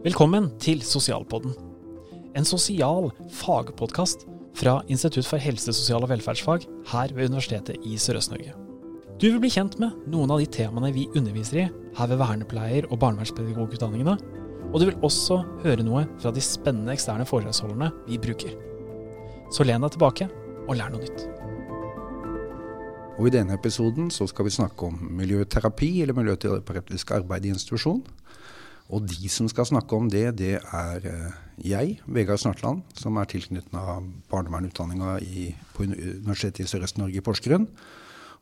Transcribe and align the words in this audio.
Velkommen 0.00 0.46
til 0.56 0.78
Sosialpodden. 0.80 1.52
En 2.32 2.46
sosial 2.48 3.10
fagpodkast 3.36 4.22
fra 4.56 4.78
Institutt 4.88 5.26
for 5.28 5.36
helse, 5.36 5.74
sosial 5.76 6.06
og 6.06 6.08
velferdsfag 6.08 6.62
her 6.88 7.12
ved 7.12 7.28
Universitetet 7.28 7.84
i 7.84 7.98
Sørøst-Norge. 8.00 8.54
Du 9.20 9.26
vil 9.26 9.42
bli 9.42 9.50
kjent 9.52 9.76
med 9.82 9.92
noen 10.08 10.32
av 10.32 10.40
de 10.40 10.46
temaene 10.48 10.88
vi 10.96 11.04
underviser 11.12 11.60
i 11.60 11.66
her 11.98 12.08
ved 12.08 12.16
vernepleier- 12.16 12.88
og 12.88 12.96
barnevernspedagogutdanningene, 13.02 14.14
og 14.70 14.80
du 14.80 14.86
vil 14.86 15.04
også 15.04 15.42
høre 15.66 15.84
noe 15.84 16.06
fra 16.22 16.32
de 16.32 16.46
spennende 16.48 16.96
eksterne 16.96 17.28
foredragsholderne 17.28 17.90
vi 18.08 18.16
bruker. 18.24 18.56
Så 19.52 19.68
len 19.68 19.84
deg 19.84 19.98
tilbake 19.98 20.30
og 20.64 20.78
lær 20.80 20.94
noe 20.94 21.04
nytt. 21.04 21.26
Og 23.20 23.28
I 23.28 23.34
denne 23.36 23.60
episoden 23.60 24.08
skal 24.08 24.48
vi 24.48 24.56
snakke 24.56 24.88
om 24.88 24.96
miljøterapi 25.20 25.92
eller 26.00 26.16
miljøterapeutisk 26.16 27.12
arbeid 27.20 27.44
i 27.44 27.52
institusjon. 27.52 28.00
Og 28.90 29.06
de 29.06 29.30
som 29.30 29.46
skal 29.50 29.68
snakke 29.68 29.96
om 29.96 30.08
det, 30.10 30.24
det 30.40 30.56
er 30.58 31.06
eh, 31.06 31.34
jeg, 31.70 31.98
Vegard 32.10 32.40
Snartland, 32.42 32.82
som 32.98 33.18
er 33.20 33.28
tilknyttet 33.30 33.74
av 33.78 34.06
barnevernutdanninga 34.32 35.18
på 35.76 35.86
Universitetet 35.86 36.64
i 36.64 36.70
Sørøst-Norge 36.70 37.20
i 37.20 37.24
Porsgrunn. 37.24 37.68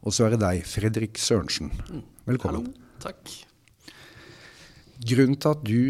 Og 0.07 0.15
så 0.15 0.24
er 0.24 0.34
det 0.34 0.43
deg, 0.45 0.62
Fredrik 0.69 1.21
Sørensen. 1.21 1.73
Velkommen. 2.29 2.71
Hallo. 2.71 3.02
Takk. 3.02 3.34
Grunnen 4.98 5.37
til 5.38 5.52
at 5.52 5.66
du 5.66 5.83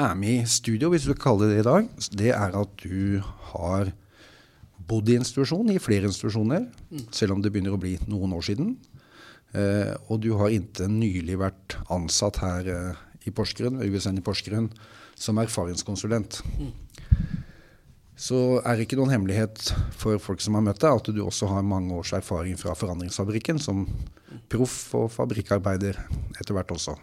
er 0.00 0.14
med 0.16 0.38
i 0.40 0.48
studio, 0.48 0.88
hvis 0.92 1.06
du 1.06 1.12
kaller 1.18 1.50
det 1.50 1.58
det 1.58 1.64
i 1.64 1.68
dag, 1.68 1.90
det 2.22 2.32
er 2.32 2.56
at 2.62 2.80
du 2.80 3.20
har 3.52 3.92
bodd 4.88 5.10
i 5.12 5.18
institusjon, 5.20 5.70
i 5.70 5.82
flere 5.82 6.08
institusjoner, 6.08 6.64
mm. 6.90 7.06
selv 7.14 7.36
om 7.36 7.42
det 7.42 7.52
begynner 7.52 7.76
å 7.76 7.80
bli 7.80 7.98
noen 8.08 8.32
år 8.36 8.48
siden. 8.48 8.74
Eh, 9.52 9.92
og 10.08 10.22
du 10.24 10.32
har 10.40 10.54
inntil 10.54 10.88
nylig 10.90 11.36
vært 11.42 11.76
ansatt 11.92 12.40
her 12.42 12.70
eh, 12.72 13.02
i 13.28 13.32
Porsgrunn, 13.34 13.82
USN 13.82 14.18
i 14.18 14.24
Porsgrunn 14.24 14.70
som 15.14 15.38
erfaringskonsulent. 15.42 16.40
Mm. 16.58 16.72
Så 18.22 18.38
er 18.60 18.76
det 18.76 18.86
ikke 18.86 18.98
noen 19.00 19.12
hemmelighet 19.14 19.72
for 19.98 20.20
folk 20.22 20.42
som 20.44 20.58
har 20.58 20.64
møtt 20.66 20.82
deg, 20.82 20.94
at 20.94 21.08
du 21.14 21.22
også 21.24 21.48
har 21.50 21.64
mange 21.66 21.94
års 21.96 22.12
erfaring 22.14 22.58
fra 22.60 22.74
Forandringsfabrikken 22.78 23.58
som 23.62 23.86
proff 24.52 24.76
og 24.98 25.08
fabrikkarbeider 25.14 25.98
etter 26.38 26.54
hvert 26.54 26.74
også. 26.74 26.94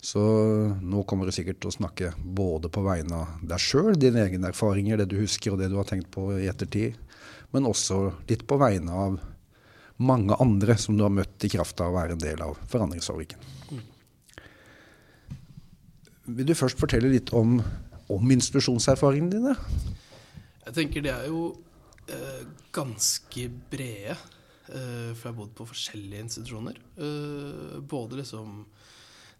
Så 0.00 0.20
nå 0.80 1.02
kommer 1.04 1.28
du 1.28 1.34
sikkert 1.36 1.60
til 1.60 1.68
å 1.68 1.76
snakke 1.76 2.14
både 2.24 2.70
på 2.72 2.82
vegne 2.86 3.20
av 3.20 3.42
deg 3.44 3.60
sjøl, 3.60 3.92
dine 4.00 4.24
egne 4.24 4.48
erfaringer, 4.48 4.96
det 4.96 5.10
du 5.12 5.18
husker 5.20 5.52
og 5.52 5.60
det 5.60 5.68
du 5.68 5.76
har 5.76 5.88
tenkt 5.88 6.08
på 6.14 6.30
i 6.38 6.48
ettertid, 6.48 6.96
men 7.52 7.68
også 7.68 8.06
litt 8.30 8.46
på 8.48 8.56
vegne 8.60 8.96
av 8.96 9.20
mange 10.00 10.36
andre 10.40 10.78
som 10.80 10.96
du 10.96 11.04
har 11.04 11.12
møtt 11.12 11.44
i 11.44 11.52
kraft 11.52 11.82
av 11.84 11.92
å 11.92 11.98
være 11.98 12.16
en 12.16 12.22
del 12.22 12.40
av 12.40 12.56
Forandringsfabrikken. 12.72 13.44
Vil 16.36 16.48
du 16.48 16.54
først 16.56 16.80
fortelle 16.80 17.10
litt 17.12 17.32
om, 17.36 17.58
om 18.12 18.34
institusjonserfaringene 18.36 19.32
dine? 19.34 19.54
Jeg 20.66 20.76
tenker 20.76 21.04
de 21.04 21.12
er 21.12 21.26
jo 21.30 21.42
eh, 22.10 22.44
ganske 22.74 23.48
brede. 23.72 24.16
Eh, 24.70 25.10
for 25.16 25.24
jeg 25.26 25.32
har 25.32 25.38
bodd 25.40 25.56
på 25.58 25.66
forskjellige 25.72 26.26
institusjoner. 26.28 26.78
Eh, 27.02 27.76
både 27.82 28.20
liksom 28.20 28.62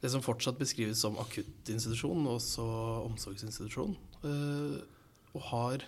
det 0.01 0.11
som 0.11 0.25
fortsatt 0.25 0.59
beskrives 0.59 1.03
som 1.05 1.19
akuttinstitusjon, 1.21 2.25
og 2.27 2.39
også 2.39 2.67
omsorgsinstitusjon. 3.05 3.97
Eh, 4.25 4.79
og 5.37 5.49
har 5.53 5.85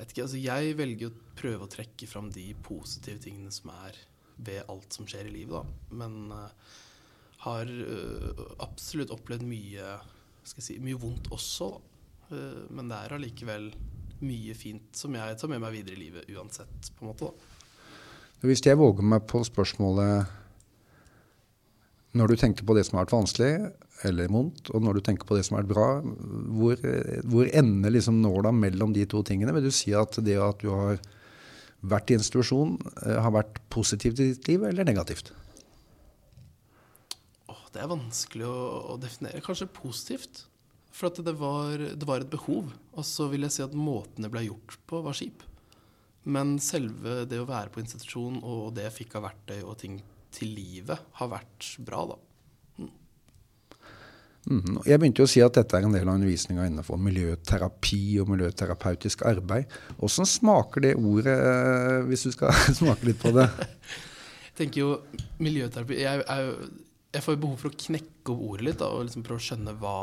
vet 0.00 0.14
ikke, 0.14 0.24
altså 0.24 0.40
Jeg 0.40 0.76
velger 0.78 1.10
å 1.10 1.18
prøve 1.36 1.66
å 1.66 1.70
trekke 1.70 2.08
fram 2.08 2.30
de 2.32 2.46
positive 2.64 3.20
tingene 3.20 3.52
som 3.52 3.70
er 3.84 3.98
ved 4.40 4.64
alt 4.72 4.96
som 4.96 5.08
skjer 5.08 5.28
i 5.28 5.34
livet. 5.34 5.60
da. 5.60 5.96
Men 6.00 6.32
uh, 6.32 6.48
har 7.44 7.68
uh, 7.68 8.42
absolutt 8.60 9.12
opplevd 9.14 9.46
mye, 9.48 9.94
si, 10.44 10.76
mye 10.82 10.98
vondt 11.00 11.30
også. 11.32 11.70
Uh, 12.30 12.66
men 12.74 12.90
det 12.90 12.98
er 12.98 13.16
allikevel 13.16 13.70
mye 14.20 14.56
fint 14.58 14.96
som 14.96 15.14
jeg 15.16 15.38
tar 15.40 15.52
med 15.52 15.62
meg 15.62 15.78
videre 15.78 15.96
i 15.96 16.02
livet 16.04 16.28
uansett. 16.34 16.92
på 16.96 17.04
en 17.04 17.12
måte 17.12 17.30
da. 17.30 17.56
Hvis 18.44 18.64
jeg 18.64 18.78
våger 18.80 19.04
meg 19.04 19.24
på 19.28 19.42
spørsmålet 19.44 20.36
når 22.16 22.32
du 22.32 22.36
tenker 22.40 22.66
på 22.66 22.74
det 22.74 22.86
som 22.86 22.96
har 22.96 23.06
vært 23.06 23.18
vanskelig 23.18 23.52
eller 24.08 24.30
vondt, 24.32 24.70
og 24.72 24.82
når 24.82 24.96
du 24.96 25.02
tenker 25.04 25.28
på 25.28 25.36
det 25.36 25.44
som 25.46 25.56
har 25.56 25.66
vært 25.66 25.74
bra, 25.74 25.88
hvor, 26.56 26.80
hvor 27.28 27.50
ender 27.52 27.92
liksom 27.92 28.22
nåla 28.24 28.50
mellom 28.56 28.94
de 28.96 29.04
to 29.08 29.20
tingene? 29.28 29.52
Vil 29.54 29.68
du 29.68 29.74
si 29.74 29.92
at 29.94 30.16
det 30.24 30.38
at 30.40 30.64
du 30.64 30.70
har 30.72 30.96
vært 31.84 32.10
i 32.10 32.16
institusjon, 32.16 32.78
har 33.04 33.34
vært 33.36 33.60
positivt 33.72 34.20
i 34.24 34.32
ditt 34.32 34.48
liv 34.48 34.64
eller 34.70 34.88
negativt? 34.88 35.34
Det 37.74 37.82
er 37.82 37.90
vanskelig 37.90 38.46
å, 38.48 38.56
å, 38.94 38.96
definere. 39.00 39.42
Kanskje 39.44 39.70
positivt. 39.72 40.44
For 40.90 41.10
at 41.10 41.20
det 41.22 41.36
var, 41.38 41.78
det 41.78 42.06
var, 42.08 42.24
et 42.24 42.32
behov. 42.32 42.72
Og 42.98 43.06
så 43.06 43.28
vil 43.30 43.46
jeg 43.46 43.54
si 43.54 43.64
at 43.64 43.76
måten 43.76 44.26
det 44.26 44.32
ble 44.32 44.46
gjort 44.48 44.78
på, 44.90 45.02
var 45.06 45.16
skip. 45.16 45.44
Men 46.30 46.58
selve 46.62 47.22
det 47.30 47.38
å 47.40 47.48
være 47.48 47.72
på 47.72 47.82
institusjon 47.82 48.42
og 48.42 48.74
det 48.76 48.88
jeg 48.88 48.98
fikk 49.04 49.14
av 49.20 49.30
verktøy 49.30 49.60
og 49.62 49.78
ting 49.80 50.00
til 50.34 50.52
livet, 50.54 50.98
har 51.18 51.30
vært 51.30 51.70
bra, 51.82 52.02
da. 52.10 52.18
Mm. 52.80 52.90
Mm. 54.50 54.76
Jeg 54.86 55.00
begynte 55.00 55.22
jo 55.22 55.28
å 55.28 55.30
si 55.30 55.42
at 55.44 55.56
dette 55.56 55.78
er 55.78 55.86
en 55.86 55.94
del 55.94 56.06
av 56.08 56.18
undervisninga 56.18 56.68
innenfor 56.68 57.00
miljøterapi 57.02 58.02
og 58.22 58.30
miljøterapeutisk 58.34 59.24
arbeid. 59.30 59.72
Hvordan 59.98 60.28
smaker 60.28 60.86
det 60.86 60.94
ordet, 60.98 61.34
eh, 61.34 61.96
hvis 62.10 62.28
du 62.28 62.34
skal 62.36 62.54
smake 62.82 63.10
litt 63.10 63.20
på 63.22 63.32
det? 63.36 63.48
jeg 64.50 64.56
tenker 64.60 64.82
jo 64.82 64.92
miljøterapi 65.40 66.02
Jeg 66.02 66.24
er 66.26 66.40
jo 66.44 66.54
jeg 67.10 67.24
får 67.26 67.38
behov 67.42 67.58
for 67.58 67.72
å 67.72 67.80
knekke 67.86 68.32
opp 68.32 68.42
ordet 68.46 68.66
litt 68.68 68.80
da, 68.82 68.90
og 68.94 69.06
liksom 69.08 69.24
prøve 69.26 69.42
å 69.42 69.46
skjønne 69.48 69.74
hva, 69.80 69.96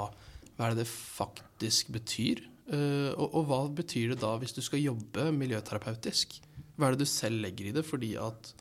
hva 0.57 0.71
det, 0.75 0.87
faktisk 0.89 1.91
betyr. 1.95 2.43
Uh, 2.67 3.13
og, 3.15 3.27
og, 3.29 3.43
hva 3.47 3.59
betyr 3.77 4.11
det 4.11 4.21
da 4.25 4.33
hvis 4.41 4.55
du 4.57 4.61
skal 4.65 4.83
jobbe 4.83 5.29
miljøterapeutisk? 5.35 6.39
Hva 6.75 6.89
er 6.89 6.97
det 6.97 7.05
du 7.05 7.09
selv 7.09 7.39
legger 7.45 7.69
i 7.69 7.75
det? 7.77 7.85
Fordi 7.87 8.11
at 8.19 8.51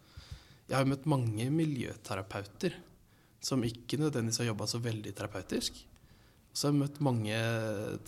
jeg 0.67 0.79
har 0.79 0.89
møtt 0.89 1.09
mange 1.11 1.49
miljøterapeuter 1.55 2.79
som 3.47 3.63
ikke 3.67 3.99
nødvendigvis 4.01 4.41
har 4.43 4.51
jobba 4.51 4.67
så 4.71 4.81
veldig 4.83 5.13
terapeutisk. 5.15 5.79
Så 6.57 6.69
har 6.69 6.73
jeg 6.75 6.81
møtt 6.81 7.03
mange 7.05 7.37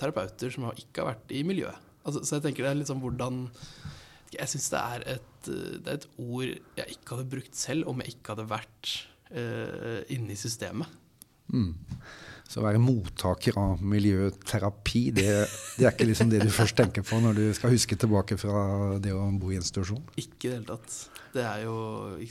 terapeuter 0.01 0.55
som 0.55 0.71
ikke 0.73 1.03
har 1.03 1.13
vært 1.13 1.35
i 1.37 1.45
miljøet. 1.47 1.85
Altså, 2.07 2.23
så 2.25 2.39
jeg 2.39 2.47
tenker 2.47 2.65
det 2.65 2.71
er 2.73 2.89
sånn 2.89 3.03
hvordan 3.03 3.43
Jeg 4.33 4.49
syns 4.49 4.71
det, 4.73 4.81
det, 5.49 5.89
er 5.89 5.95
et 5.99 6.07
ord 6.21 6.51
jeg 6.79 6.95
ikke 6.95 7.17
hadde 7.17 7.31
brukt 7.33 7.59
selv 7.59 7.89
om 7.91 8.01
jeg 8.03 8.15
ikke 8.15 8.35
hadde 8.35 8.49
vært 8.51 8.93
inne 9.31 10.33
i 10.33 10.39
systemet. 10.39 10.89
Mm. 11.53 11.75
Så 12.49 12.63
å 12.63 12.65
være 12.65 12.81
mottaker 12.81 13.57
av 13.61 13.83
miljøterapi, 13.85 15.03
det, 15.13 15.29
det, 15.77 15.85
er 15.85 15.93
ikke 15.93 16.07
liksom 16.09 16.31
det 16.33 16.41
du 16.47 16.53
først 16.53 16.79
tenker 16.79 17.05
på 17.05 17.19
når 17.21 17.37
du 17.37 17.43
skal 17.57 17.75
huske 17.75 17.97
tilbake 18.01 18.39
fra 18.41 18.97
det 19.05 19.13
å 19.13 19.27
bo 19.37 19.53
i 19.53 19.59
institusjon? 19.59 20.01
Ikke 20.17 20.49
i 20.49 20.49
det 20.49 20.55
hele 20.55 20.69
tatt. 20.71 20.95
Det 21.35 21.45
er 21.45 21.67
jo, 21.67 21.77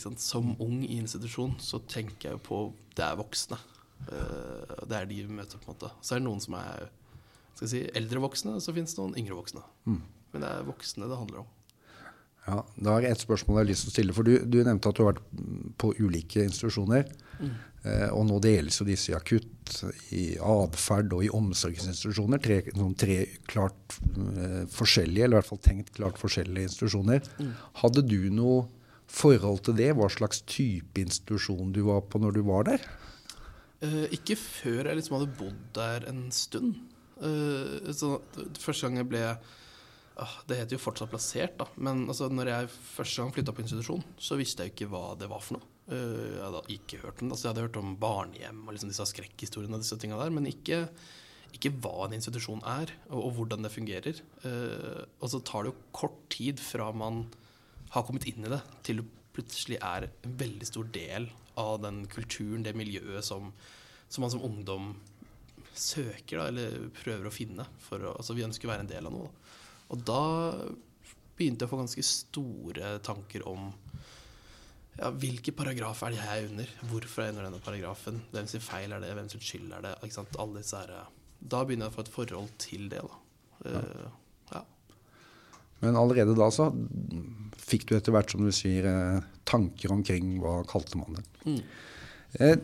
sant, 0.01 0.23
Som 0.23 0.55
ung 0.63 0.79
i 0.81 0.97
institusjon 0.97 1.53
så 1.61 1.83
tenker 1.85 2.31
jeg 2.31 2.39
jo 2.39 2.41
på 2.47 2.61
det 2.97 3.05
er 3.05 3.19
voksne. 3.19 3.59
Uh, 4.09 4.87
det 4.89 4.97
er 4.97 5.09
de 5.09 5.21
vi 5.21 5.37
møter, 5.37 5.61
på 5.61 5.69
en 5.69 5.75
måte. 5.75 5.91
Så 6.01 6.15
er 6.15 6.23
det 6.23 6.25
noen 6.25 6.41
som 6.41 6.57
er 6.57 6.87
si, 7.61 7.83
eldre 7.97 8.23
voksne, 8.25 8.57
så 8.63 8.73
finnes 8.73 8.97
det 8.97 9.03
noen 9.03 9.17
yngre 9.21 9.37
voksne. 9.37 9.61
Mm. 9.85 10.01
Men 10.33 10.43
det 10.43 10.49
er 10.49 10.65
voksne 10.65 11.11
det 11.11 11.21
handler 11.21 11.43
om. 11.45 11.53
Ja, 12.47 12.61
Da 12.79 12.95
er 12.95 13.03
det 13.03 13.09
ett 13.11 13.23
spørsmål 13.25 13.57
jeg 13.57 13.65
har 13.65 13.71
lyst 13.71 13.83
til 13.85 13.91
å 13.91 13.95
stille. 13.95 14.13
for 14.15 14.23
Du, 14.23 14.37
du 14.39 14.61
nevnte 14.63 14.89
at 14.89 14.95
du 14.95 15.03
har 15.03 15.13
vært 15.13 15.23
på 15.81 15.91
ulike 15.99 16.45
institusjoner. 16.47 17.09
Mm. 17.41 17.55
Eh, 17.87 18.07
og 18.15 18.23
nå 18.27 18.39
deles 18.43 18.79
jo 18.79 18.87
disse 18.87 19.11
i 19.11 19.17
akutt, 19.17 19.81
i 20.15 20.23
atferd 20.39 21.13
og 21.15 21.25
i 21.25 21.31
omsorgsinstitusjoner. 21.33 22.41
Tre, 22.43 22.61
noen 22.77 22.95
tre 22.97 23.19
klart 23.49 23.97
uh, 24.15 24.63
forskjellige, 24.71 25.25
eller 25.25 25.37
i 25.37 25.39
hvert 25.41 25.51
fall 25.51 25.61
tenkt 25.63 25.93
klart 25.97 26.19
forskjellige 26.21 26.71
institusjoner. 26.71 27.27
Mm. 27.37 27.51
Hadde 27.83 28.05
du 28.07 28.19
noe 28.33 28.65
forhold 29.11 29.63
til 29.67 29.77
det? 29.79 29.91
Hva 29.99 30.09
slags 30.11 30.41
type 30.47 31.03
institusjon 31.03 31.75
du 31.75 31.83
var 31.87 32.03
på 32.07 32.21
når 32.23 32.39
du 32.39 32.41
var 32.47 32.67
der? 32.71 32.87
Uh, 33.83 34.07
ikke 34.15 34.39
før 34.39 34.87
jeg 34.87 35.01
liksom 35.01 35.19
hadde 35.19 35.37
bodd 35.37 35.61
der 35.77 36.07
en 36.09 36.27
stund. 36.35 36.79
Uh, 37.19 37.91
så 37.93 38.17
første 38.55 38.87
gang 38.87 39.01
jeg 39.03 39.11
ble 39.11 39.23
det 40.49 40.57
heter 40.57 40.77
jo 40.77 40.81
fortsatt 40.81 41.11
plassert, 41.11 41.57
da. 41.59 41.67
Men 41.75 42.05
altså, 42.07 42.29
når 42.33 42.49
jeg 42.51 42.69
første 42.73 43.21
gang 43.21 43.33
flytta 43.35 43.53
på 43.53 43.63
institusjon, 43.63 44.05
så 44.17 44.37
visste 44.39 44.65
jeg 44.65 44.73
ikke 44.73 44.89
hva 44.91 45.11
det 45.19 45.29
var 45.29 45.43
for 45.43 45.57
noe. 45.57 45.69
Eh, 45.93 46.37
jeg 46.37 46.43
hadde 46.43 46.63
ikke 46.73 47.01
hørt 47.03 47.21
om 47.21 47.27
det. 47.27 47.35
Altså, 47.35 47.45
jeg 47.45 47.53
hadde 47.53 47.65
hørt 47.67 47.79
om 47.81 47.95
barnehjem 48.01 48.63
og 48.65 48.75
liksom 48.75 48.91
disse 48.91 49.07
skrekkhistoriene 49.11 49.77
og 49.77 49.85
disse 49.85 49.97
tinga 50.01 50.19
der, 50.19 50.33
men 50.33 50.49
ikke, 50.49 50.85
ikke, 51.53 51.73
hva 51.83 52.07
en 52.07 52.17
institusjon 52.17 52.63
er, 52.67 52.93
og, 53.11 53.19
og 53.19 53.35
hvordan 53.37 53.67
det 53.67 53.73
fungerer. 53.75 54.23
Uh, 54.45 55.03
og 55.21 55.31
så 55.33 55.41
tar 55.45 55.65
det 55.65 55.73
jo 55.73 55.91
kort 55.95 56.17
tid 56.33 56.63
fra 56.63 56.89
man 56.95 57.25
har 57.93 58.07
kommet 58.07 58.27
inn 58.27 58.47
i 58.47 58.51
det, 58.51 58.63
til 58.83 59.03
det 59.03 59.09
plutselig 59.37 59.77
er 59.85 60.07
en 60.09 60.37
veldig 60.39 60.65
stor 60.65 60.87
del 60.95 61.29
av 61.61 61.77
den 61.83 62.01
kulturen, 62.09 62.63
det 62.65 62.73
miljøet 62.77 63.25
som, 63.25 63.51
som 64.09 64.25
man 64.25 64.33
som 64.33 64.41
ungdom 64.45 64.95
søker, 65.77 66.39
da, 66.39 66.47
eller 66.49 66.89
prøver 66.97 67.29
å 67.29 67.33
finne. 67.33 67.67
For 67.85 68.01
å, 68.01 68.15
altså, 68.17 68.33
vi 68.37 68.45
ønsker 68.47 68.67
å 68.67 68.73
være 68.73 68.87
en 68.87 68.91
del 68.91 69.09
av 69.09 69.13
noe. 69.13 69.29
Da. 69.29 69.46
Og 69.93 70.03
da 70.07 70.21
begynte 71.37 71.63
jeg 71.63 71.69
å 71.69 71.73
få 71.73 71.81
ganske 71.81 72.05
store 72.05 72.97
tanker 73.05 73.45
om 73.47 73.69
ja, 74.97 75.11
hvilken 75.13 75.53
paragraf 75.53 76.01
er 76.03 76.15
det 76.15 76.21
jeg 76.21 76.29
er 76.33 76.47
under? 76.49 76.69
Hvorfor 76.89 77.21
er 77.21 77.27
jeg 77.27 77.35
under 77.35 77.47
denne 77.47 77.61
paragrafen? 77.61 78.21
Hvem 78.31 78.47
sin 78.49 78.63
feil 78.65 78.95
er 78.95 79.03
det? 79.03 79.11
Hvem 79.13 79.27
sin 79.29 79.43
skyld 79.45 79.75
er 79.77 79.85
det? 79.85 79.93
Alle 80.41 80.63
disse 80.63 80.79
her, 80.81 80.95
da 81.37 81.61
begynner 81.63 81.87
jeg 81.87 81.93
å 81.93 81.97
få 81.99 82.05
et 82.07 82.15
forhold 82.15 82.55
til 82.61 82.87
det. 82.89 83.03
da. 83.05 83.19
Ja. 83.75 83.83
ja. 84.55 84.63
Men 85.83 85.99
allerede 86.01 86.33
da 86.37 86.49
så 86.53 86.71
fikk 87.61 87.85
du 87.89 87.93
etter 87.97 88.15
hvert, 88.15 88.33
som 88.33 88.41
du 88.47 88.53
sier, 88.55 88.87
eh, 88.89 89.27
tanker 89.45 89.93
omkring 89.93 90.39
hva 90.41 90.63
kalte 90.69 90.97
man 90.97 91.19
det. 91.19 91.25
Mm. 91.45 91.61
Eh, 92.41 92.55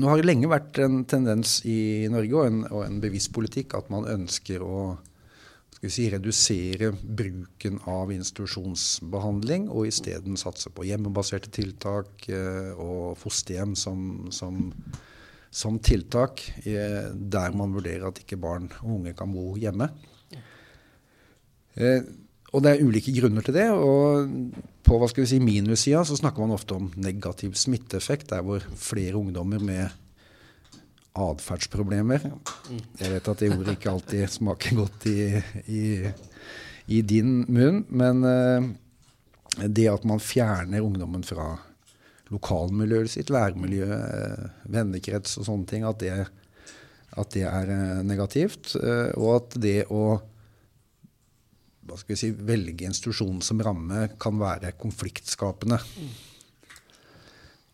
nå 0.00 0.10
har 0.10 0.18
det 0.18 0.26
lenge 0.26 0.50
vært 0.50 0.80
en 0.82 1.02
tendens 1.06 1.58
i 1.68 2.06
Norge 2.10 2.38
og 2.40 2.48
en, 2.48 2.62
og 2.70 2.86
en 2.86 3.02
bevisst 3.04 3.34
politikk 3.36 3.76
at 3.78 3.92
man 3.92 4.08
ønsker 4.10 4.64
å 4.64 4.96
skal 5.74 5.88
vi 5.88 5.92
si, 5.92 6.06
redusere 6.12 6.92
bruken 7.02 7.80
av 7.90 8.12
institusjonsbehandling 8.14 9.66
og 9.72 9.88
isteden 9.90 10.38
satse 10.40 10.70
på 10.72 10.86
hjemmebaserte 10.88 11.50
tiltak 11.54 12.28
eh, 12.30 12.70
og 12.78 13.18
fosterhjem 13.20 13.74
som, 13.78 14.04
som, 14.34 14.68
som 15.50 15.80
tiltak 15.82 16.44
eh, 16.62 17.10
der 17.14 17.56
man 17.58 17.74
vurderer 17.74 18.06
at 18.08 18.22
ikke 18.22 18.40
barn 18.40 18.70
og 18.84 19.00
unge 19.00 19.16
kan 19.18 19.34
bo 19.34 19.54
hjemme. 19.60 19.90
Eh, 21.74 22.06
og 22.54 22.62
det 22.62 22.70
er 22.70 22.86
ulike 22.86 23.12
grunner 23.16 23.42
til 23.42 23.56
det. 23.56 23.66
og 23.74 24.30
På 24.86 25.00
hva 25.00 25.10
skal 25.10 25.24
vi 25.24 25.32
si, 25.32 25.40
minussida 25.42 26.04
så 26.06 26.16
snakker 26.18 26.44
man 26.44 26.54
ofte 26.54 26.78
om 26.78 26.92
negativ 27.02 27.58
smitteeffekt, 27.58 28.30
der 28.30 28.46
hvor 28.46 28.62
flere 28.78 29.18
ungdommer 29.18 29.58
med 29.58 29.90
atferdsproblemer 31.14 32.24
Jeg 32.98 33.12
vet 33.12 33.28
at 33.30 33.42
det 33.42 33.52
ordet 33.54 33.76
ikke 33.76 33.92
alltid 33.92 34.32
smaker 34.32 34.78
godt 34.80 35.06
i, 35.10 35.28
i, 35.70 35.84
i 36.90 37.02
din 37.06 37.44
munn, 37.46 37.84
men 37.94 38.24
eh, 38.28 38.66
det 39.70 39.86
at 39.92 40.06
man 40.08 40.22
fjerner 40.22 40.82
ungdommen 40.82 41.22
fra 41.26 41.52
lokalmiljøet 42.34 43.12
sitt, 43.12 43.30
læremiljø, 43.30 43.86
eh, 43.94 44.44
vennekrets 44.74 45.38
og 45.38 45.46
sånne 45.46 45.70
ting, 45.70 45.86
at 45.86 46.02
det, 46.02 46.12
at 47.14 47.34
det 47.36 47.46
er 47.46 47.70
eh, 47.70 48.04
negativt. 48.06 48.74
Og 49.14 49.28
at 49.36 49.58
det 49.62 49.84
å 49.94 50.18
si, 52.16 52.32
velge 52.34 52.88
institusjonen 52.88 53.42
som 53.44 53.62
ramme 53.62 54.08
kan 54.18 54.40
være 54.40 54.74
konfliktskapende. 54.80 55.78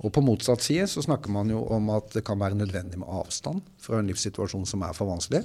Og 0.00 0.12
på 0.17 0.23
motsatt 0.25 0.62
side 0.64 0.87
så 0.88 1.02
snakker 1.05 1.32
man 1.32 1.50
jo 1.52 1.61
om 1.75 1.91
at 1.93 2.14
det 2.17 2.25
kan 2.25 2.41
være 2.41 2.56
nødvendig 2.56 3.00
med 3.02 3.11
avstand 3.12 3.61
fra 3.81 3.99
en 4.00 4.08
livssituasjon 4.08 4.64
som 4.69 4.85
er 4.87 4.97
for 4.97 5.11
vanskelig. 5.12 5.43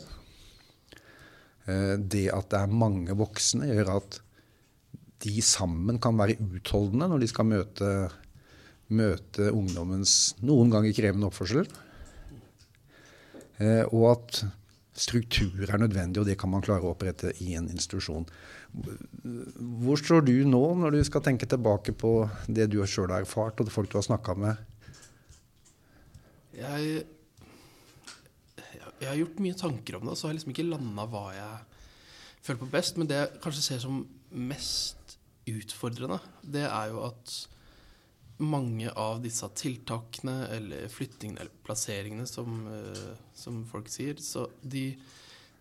Eh, 1.68 1.96
Det 2.00 2.30
at 2.32 2.50
det 2.50 2.62
er 2.62 2.80
mange 2.84 3.16
voksne, 3.18 3.68
gjør 3.68 3.98
at 3.98 4.22
de 5.26 5.42
sammen 5.42 6.00
kan 6.00 6.18
være 6.18 6.38
utholdende 6.40 7.10
når 7.10 7.24
de 7.24 7.28
skal 7.32 7.50
møte, 7.50 7.92
møte 8.88 9.52
ungdommens 9.52 10.36
noen 10.46 10.72
ganger 10.72 10.96
krevende 10.96 11.28
oppførsel. 11.28 11.68
Eh, 13.60 13.84
Og 13.92 14.12
at 14.14 14.46
struktur 14.96 15.66
er 15.68 15.82
nødvendig, 15.82 16.22
og 16.22 16.28
det 16.30 16.38
kan 16.40 16.52
man 16.52 16.64
klare 16.64 16.86
å 16.86 16.94
opprette 16.94 17.34
i 17.44 17.54
en 17.60 17.68
institusjon. 17.72 18.28
Hvor 18.76 20.00
står 20.00 20.24
du 20.28 20.36
nå 20.48 20.64
når 20.80 20.96
du 20.96 21.02
skal 21.08 21.24
tenke 21.26 21.48
tilbake 21.50 21.96
på 21.96 22.14
det 22.48 22.70
du 22.72 22.80
sjøl 22.88 23.12
har 23.12 23.26
erfart, 23.26 23.60
og 23.60 23.68
det 23.68 23.76
folk 23.76 23.92
du 23.92 24.00
har 24.00 24.08
snakka 24.08 24.38
med? 24.40 24.62
Jeg, 26.56 27.04
jeg 29.02 29.10
har 29.10 29.20
gjort 29.20 29.42
mye 29.44 29.60
tanker 29.60 29.98
om 29.98 30.06
det, 30.06 30.14
og 30.14 30.20
så 30.20 30.28
har 30.28 30.34
jeg 30.34 30.40
liksom 30.40 30.56
ikke 30.56 30.70
landa 30.70 31.08
hva 31.12 31.26
jeg 31.36 31.58
føler 32.46 32.62
på 32.62 32.72
best. 32.78 33.02
Men 33.02 33.12
det 33.12 33.20
jeg 33.20 33.44
kanskje 33.44 33.66
ser 33.66 33.84
som 33.84 34.06
mest 34.32 35.18
utfordrende, 35.50 36.22
det 36.42 36.64
er 36.70 36.94
jo 36.94 37.04
at 37.10 37.36
mange 38.44 38.92
av 39.00 39.22
disse 39.24 39.48
tiltakene 39.56 40.48
eller 40.52 40.90
flyttingene 40.92 41.46
eller 41.46 41.62
plasseringene, 41.64 42.26
som, 42.28 42.66
eh, 42.68 43.14
som 43.34 43.62
folk 43.70 43.88
sier, 43.92 44.20
så 44.20 44.48
de, 44.62 44.90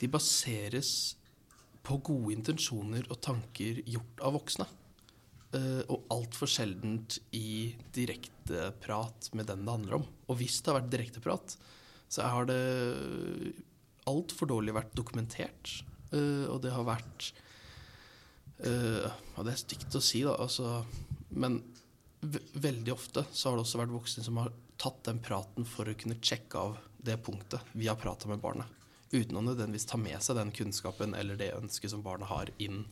de 0.00 0.10
baseres 0.10 1.14
på 1.84 2.00
gode 2.02 2.34
intensjoner 2.34 3.06
og 3.10 3.20
tanker 3.22 3.82
gjort 3.86 4.24
av 4.24 4.34
voksne. 4.38 4.66
Eh, 5.54 5.82
og 5.86 6.08
altfor 6.14 6.50
sjeldent 6.50 7.20
i 7.36 7.74
direkteprat 7.94 9.30
med 9.38 9.46
den 9.52 9.62
det 9.62 9.76
handler 9.76 10.00
om. 10.00 10.08
Og 10.26 10.40
hvis 10.40 10.58
det 10.60 10.72
har 10.72 10.80
vært 10.80 10.92
direkteprat, 10.96 11.56
så 12.10 12.26
har 12.26 12.50
det 12.50 12.58
altfor 14.10 14.50
dårlig 14.50 14.74
vært 14.74 14.96
dokumentert. 14.98 15.78
Eh, 16.10 16.50
og 16.50 16.62
det 16.64 16.74
har 16.74 16.86
vært 16.86 17.32
Ja, 18.64 19.42
det 19.42 19.50
er 19.50 19.58
stygt 19.58 19.96
å 19.98 20.00
si, 20.00 20.20
da, 20.24 20.36
altså, 20.40 20.86
men 21.36 21.58
veldig 22.52 22.92
ofte 22.92 23.24
så 23.32 23.50
har 23.50 23.58
det 23.58 23.64
også 23.64 23.80
vært 23.80 23.94
voksne 23.94 24.24
som 24.26 24.40
har 24.40 24.52
tatt 24.80 25.02
den 25.06 25.20
praten 25.22 25.66
for 25.68 25.88
å 25.88 25.96
kunne 25.98 26.18
sjekke 26.20 26.60
av 26.60 26.78
det 27.04 27.18
punktet 27.24 27.74
vi 27.74 27.88
har 27.90 28.00
prata 28.00 28.28
med 28.30 28.42
barnet. 28.42 28.66
Uten 29.14 29.38
å 29.38 29.44
nødvendigvis 29.44 29.86
ta 29.86 29.98
med 30.00 30.22
seg 30.24 30.38
den 30.38 30.50
kunnskapen 30.54 31.14
eller 31.14 31.38
det 31.38 31.52
ønsket 31.54 31.92
som 31.92 32.02
barnet 32.02 32.30
har, 32.30 32.50
inn 32.58 32.82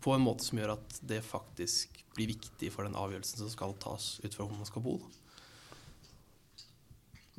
på 0.00 0.12
en 0.12 0.24
måte 0.24 0.44
som 0.44 0.60
gjør 0.60 0.74
at 0.74 1.00
det 1.08 1.22
faktisk 1.24 2.02
blir 2.16 2.32
viktig 2.32 2.70
for 2.74 2.84
den 2.84 2.98
avgjørelsen 2.98 3.42
som 3.42 3.52
skal 3.52 3.76
tas 3.80 4.18
ut 4.24 4.34
fra 4.34 4.44
hvor 4.44 4.56
man 4.56 4.68
skal 4.68 4.84
bo. 4.84 4.98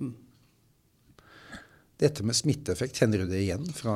Mm. 0.02 0.16
Dette 2.02 2.26
med 2.26 2.38
smitteeffekt, 2.38 2.98
kjenner 2.98 3.22
du 3.22 3.30
det 3.30 3.44
igjen 3.44 3.68
fra 3.78 3.96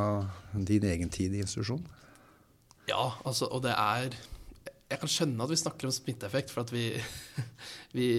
din 0.53 0.85
egen 0.85 1.09
tid 1.09 1.33
i 1.33 1.41
institusjon? 1.41 1.81
Ja, 2.85 3.15
altså, 3.25 3.49
og 3.49 3.63
det 3.65 3.73
er 3.73 4.13
Jeg 4.85 5.01
kan 5.01 5.09
skjønne 5.09 5.41
at 5.41 5.49
vi 5.49 5.57
snakker 5.57 5.87
om 5.87 5.93
smitteeffekt, 5.93 6.51
for 6.53 6.61
at 6.61 6.71
vi, 6.73 6.91
vi 7.97 8.09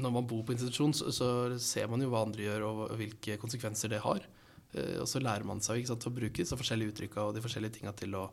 Når 0.00 0.14
man 0.14 0.28
bor 0.28 0.44
på 0.46 0.54
institusjon, 0.54 0.94
så, 0.96 1.10
så, 1.12 1.28
ser 1.60 1.90
man 1.92 2.00
jo 2.00 2.08
hva 2.12 2.24
andre 2.24 2.46
gjør, 2.46 2.64
og 2.68 2.94
hvilke 3.00 3.36
konsekvenser 3.40 3.92
det 3.92 4.00
har. 4.04 4.24
Eh, 4.72 4.96
og 5.02 5.08
så 5.10 5.20
lærer 5.20 5.44
man 5.48 5.60
seg 5.64 5.84
sant, 5.88 6.06
å 6.08 6.14
bruke 6.14 6.40
disse 6.40 6.56
forskjellige 6.56 6.94
uttrykka 6.94 7.26
og 7.26 7.36
de 7.36 7.44
forskjellige 7.44 7.76
tinga 7.78 7.92
til 7.98 8.16
å 8.16 8.24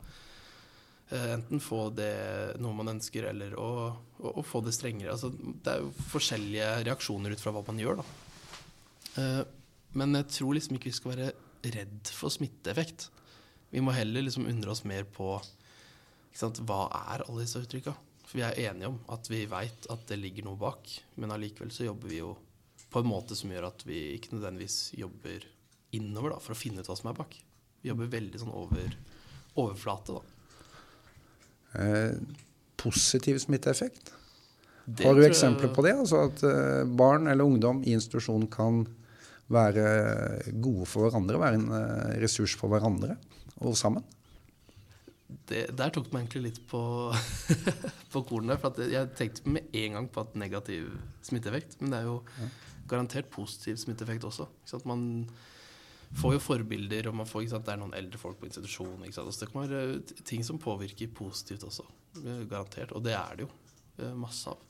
eh, 1.12 1.34
enten 1.36 1.64
få 1.64 1.90
det 1.98 2.14
noe 2.64 2.78
man 2.78 2.94
ønsker, 2.96 3.28
eller 3.34 3.58
å, 3.60 3.70
å, 4.22 4.34
å 4.40 4.46
få 4.46 4.63
det 4.63 4.75
strengere. 4.78 5.18
Altså, 5.18 5.34
det 5.36 5.74
er 5.74 5.84
jo 5.84 6.08
forskjellige 6.13 6.72
reaksjoner 6.88 7.36
ut 7.36 7.44
fra 7.44 7.56
hva 7.56 7.66
man 7.68 7.84
gjør, 7.84 8.00
da. 8.00 8.08
Eh, 9.18 9.44
men 9.98 10.16
jeg 10.22 10.31
tror 10.40 10.56
liksom 10.56 10.78
ikke 10.78 10.92
vi 10.92 10.98
skal 10.98 11.16
være 11.16 11.30
redd 11.74 12.16
for 12.16 12.31
smitteeffekt. 12.31 13.10
Vi 13.74 13.84
må 13.84 13.92
heller 13.96 14.24
liksom 14.24 14.48
undre 14.48 14.72
oss 14.72 14.86
mer 14.88 15.08
på 15.10 15.36
hva 16.42 16.81
er 17.16 17.24
alle 17.28 17.44
disse 17.44 17.60
uttrykka. 17.63 17.94
For 18.28 18.38
vi 18.39 18.44
er 18.44 18.57
enige 18.69 18.88
om 18.92 18.98
at 19.10 19.28
vi 19.31 19.45
veit 19.50 19.88
at 19.89 20.06
det 20.10 20.18
ligger 20.19 20.44
noe 20.50 20.60
bak, 20.60 20.89
men 21.16 21.31
allikevel 21.31 21.72
så 21.72 21.86
jobber 21.88 22.12
vi 22.12 22.19
jo 22.19 22.34
på 22.92 23.00
en 23.04 23.07
måte 23.10 23.36
som 23.36 23.50
gjør 23.51 23.68
at 23.69 23.84
vi 23.88 24.01
ikke 24.18 24.34
nødvendigvis 24.36 24.94
jobber 25.00 25.45
innover 25.98 26.34
da, 26.36 26.39
for 26.44 26.53
å 26.53 26.60
finne 26.60 26.79
ut 26.84 26.88
hva 26.88 26.96
som 27.00 27.10
er 27.12 27.17
bak. 27.17 27.36
Vi 27.82 27.89
jobber 27.89 28.10
veldig 28.12 28.39
sånn 28.41 28.51
over 28.53 28.94
overflate, 29.58 30.17
da. 30.17 30.22
Eh, 31.82 32.15
positiv 32.77 33.39
smitteeffekt? 33.41 34.12
Det 34.88 35.03
Har 35.06 35.15
du 35.15 35.22
eksempler 35.25 35.67
jeg- 35.67 35.75
på 35.75 35.84
det? 35.84 35.96
Altså 36.00 36.25
at 36.27 36.44
eh, 36.44 36.84
barn 36.86 37.27
eller 37.27 37.44
ungdom 37.44 37.84
i 37.84 37.91
institusjon 37.96 38.48
kan 38.50 38.86
være 39.50 40.51
gode 40.62 40.86
for 40.88 41.08
hverandre, 41.10 41.39
være 41.39 41.56
en 41.56 41.72
eh, 41.72 42.20
ressurs 42.22 42.56
for 42.56 42.70
hverandre 42.70 43.17
og 43.62 43.75
sammen? 43.75 44.03
Det, 45.27 45.65
der 45.75 45.91
tok 45.91 46.07
det 46.07 46.15
meg 46.15 46.24
egentlig 46.25 46.43
litt 46.46 46.62
på, 46.69 46.79
på 48.13 48.22
kornet. 48.29 48.62
For 48.63 48.79
jeg 48.88 49.12
tenkte 49.19 49.51
med 49.51 49.67
en 49.75 49.98
gang 49.98 50.07
på 50.13 50.24
at 50.24 50.38
negativ 50.39 50.89
smitteeffekt. 51.27 51.77
Men 51.81 51.91
det 51.93 52.00
er 52.00 52.07
jo 52.10 52.22
garantert 52.88 53.29
positiv 53.34 53.79
smitteeffekt 53.81 54.24
også. 54.27 54.48
Man 54.88 55.25
får 56.15 56.38
jo 56.38 56.43
forbilder, 56.43 57.10
og 57.12 57.17
man 57.19 57.27
får, 57.27 57.50
det 57.51 57.74
er 57.74 57.81
noen 57.81 57.96
eldre 57.98 58.22
folk 58.22 58.39
på 58.39 58.48
institusjon. 58.48 59.03
Ikke 59.03 59.17
sant? 59.17 59.36
Så 59.36 59.43
det 59.43 59.51
kan 59.51 59.65
være 59.65 60.22
ting 60.24 60.46
som 60.48 60.62
påvirker 60.63 61.12
positivt 61.15 61.67
også. 61.67 61.84
eh, 62.24 62.46
Garantert. 62.48 62.96
Og 62.96 63.03
det 63.03 63.17
er 63.17 63.36
det 63.36 63.48
jo 63.48 63.51
eh, 64.00 64.15
masse 64.15 64.48
av. 64.53 64.63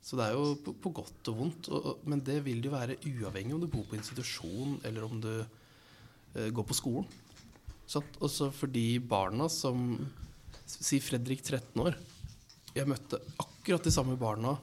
Så 0.00 0.16
det 0.16 0.26
er 0.28 0.36
jo 0.36 0.54
på, 0.64 0.72
på 0.80 0.92
godt 1.00 1.32
og 1.32 1.40
vondt. 1.40 1.72
Og, 1.72 2.04
men 2.08 2.20
det 2.24 2.38
vil 2.44 2.60
det 2.60 2.68
jo 2.70 2.76
være 2.76 3.00
uavhengig 3.08 3.56
om 3.56 3.64
du 3.64 3.68
bor 3.72 3.88
på 3.88 3.96
institusjon, 3.96 4.78
eller 4.84 5.08
om 5.08 5.20
du 5.24 5.32
eh, 5.40 6.48
går 6.52 6.68
på 6.68 6.76
skolen. 6.76 7.08
Også 7.98 8.50
for 8.54 8.70
de 8.70 9.00
barna 9.02 9.48
som 9.50 9.96
Si 10.70 11.00
Fredrik 11.02 11.42
13 11.42 11.82
år. 11.82 11.96
Jeg 12.76 12.86
møtte 12.86 13.18
akkurat 13.42 13.82
de 13.82 13.90
samme 13.90 14.14
barna 14.18 14.54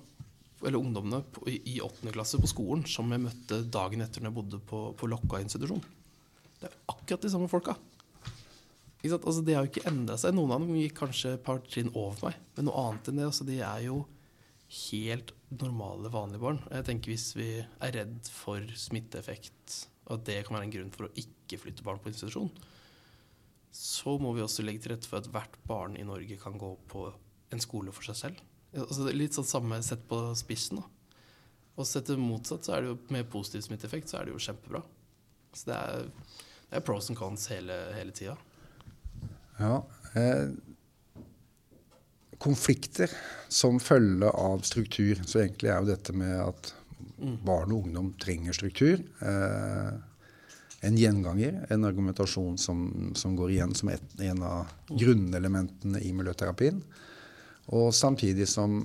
eller 0.63 0.79
ungdommene 0.79 1.19
i, 1.51 1.77
åttende 1.83 2.13
klasse 2.15 2.39
på 2.41 2.49
skolen 2.49 2.85
som 2.89 3.11
jeg 3.13 3.21
møtte 3.21 3.59
dagen 3.69 4.01
etter 4.01 4.23
når 4.23 4.31
jeg 4.31 4.37
bodde 4.39 4.59
på, 4.69 4.79
på 4.97 5.09
Lokka 5.11 5.41
institusjon. 5.43 5.83
Det 6.57 6.69
er 6.69 6.77
akkurat 6.89 7.25
de 7.27 7.31
samme 7.33 7.49
folka. 7.51 7.75
Altså, 9.07 9.43
det 9.45 9.53
har 9.53 9.65
jo 9.65 9.71
ikke 9.71 9.85
endra 9.87 10.17
seg. 10.19 10.33
Noen 10.35 10.55
av 10.55 10.63
dem 10.63 10.79
gikk 10.79 10.95
kanskje 11.03 11.35
et 11.35 11.43
par 11.45 11.59
trinn 11.67 11.91
over 11.93 12.29
meg, 12.29 12.39
men 12.55 12.67
noe 12.67 12.85
annet 12.87 13.11
enn 13.11 13.19
det. 13.19 13.27
Altså, 13.29 13.45
de 13.47 13.59
er 13.61 13.83
jo 13.85 13.99
helt 14.89 15.35
normale, 15.53 16.09
vanlige 16.11 16.43
barn. 16.43 16.57
Jeg 16.73 16.87
tenker 16.89 17.13
Hvis 17.13 17.29
vi 17.37 17.51
er 17.61 17.93
redd 17.95 18.31
for 18.33 18.65
smitteeffekt, 18.75 19.77
og 20.07 20.17
at 20.17 20.25
det 20.27 20.41
kan 20.47 20.57
være 20.57 20.67
en 20.67 20.73
grunn 20.73 20.91
for 20.95 21.07
å 21.07 21.13
ikke 21.21 21.61
flytte 21.61 21.85
barn 21.85 22.01
på 22.01 22.11
institusjon, 22.11 22.49
så 23.71 24.17
må 24.21 24.33
vi 24.33 24.43
også 24.43 24.65
legge 24.65 24.83
til 24.83 24.95
rette 24.95 25.09
for 25.09 25.21
at 25.21 25.29
hvert 25.31 25.57
barn 25.69 25.97
i 25.99 26.05
Norge 26.07 26.39
kan 26.41 26.57
gå 26.59 26.73
på 26.89 27.07
en 27.53 27.63
skole 27.63 27.93
for 27.95 28.07
seg 28.09 28.19
selv. 28.19 28.43
Altså, 28.77 29.03
det 29.05 29.13
er 29.13 29.21
litt 29.21 29.37
sånn 29.37 29.47
samme 29.47 29.79
sett 29.85 30.03
på 30.09 30.19
spissen. 30.37 30.81
da. 30.81 31.21
Og 31.77 31.87
sett 31.87 32.09
det 32.09 32.17
motsatt, 32.19 32.65
så 32.65 32.75
er 32.75 32.83
det 32.83 32.91
jo 32.91 32.97
med 33.13 33.29
positiv 33.31 33.63
smitteeffekt, 33.67 34.09
så 34.09 34.19
er 34.19 34.27
det 34.27 34.35
jo 34.35 34.43
kjempebra. 34.47 34.81
Så 35.53 35.69
det 35.69 35.77
er 35.77 36.09
det 36.69 36.81
er 36.81 36.83
pros 36.83 37.09
and 37.09 37.17
cons 37.17 37.47
hele, 37.51 37.75
hele 37.95 38.11
tida. 38.11 38.35
Ja. 39.57 39.85
Eh, 40.19 40.49
konflikter 42.37 43.11
som 43.47 43.79
følge 43.79 44.29
av 44.29 44.65
struktur. 44.67 45.21
Så 45.23 45.45
egentlig 45.45 45.71
er 45.71 45.79
jo 45.79 45.93
dette 45.93 46.15
med 46.17 46.35
at 46.43 46.73
barn 47.17 47.71
og 47.71 47.87
ungdom 47.87 48.11
trenger 48.19 48.57
struktur. 48.57 48.99
Eh, 48.99 49.93
en 50.85 50.97
gjenganger, 50.97 51.65
en 51.73 51.85
argumentasjon 51.87 52.57
som, 52.61 53.11
som 53.17 53.35
går 53.35 53.55
igjen 53.55 53.73
som 53.75 53.89
et, 53.89 54.15
en 54.21 54.43
av 54.45 54.73
grunnelementene 54.89 56.01
i 56.05 56.13
miljøterapien. 56.13 56.83
Og 57.73 57.89
samtidig 57.95 58.47
som 58.49 58.83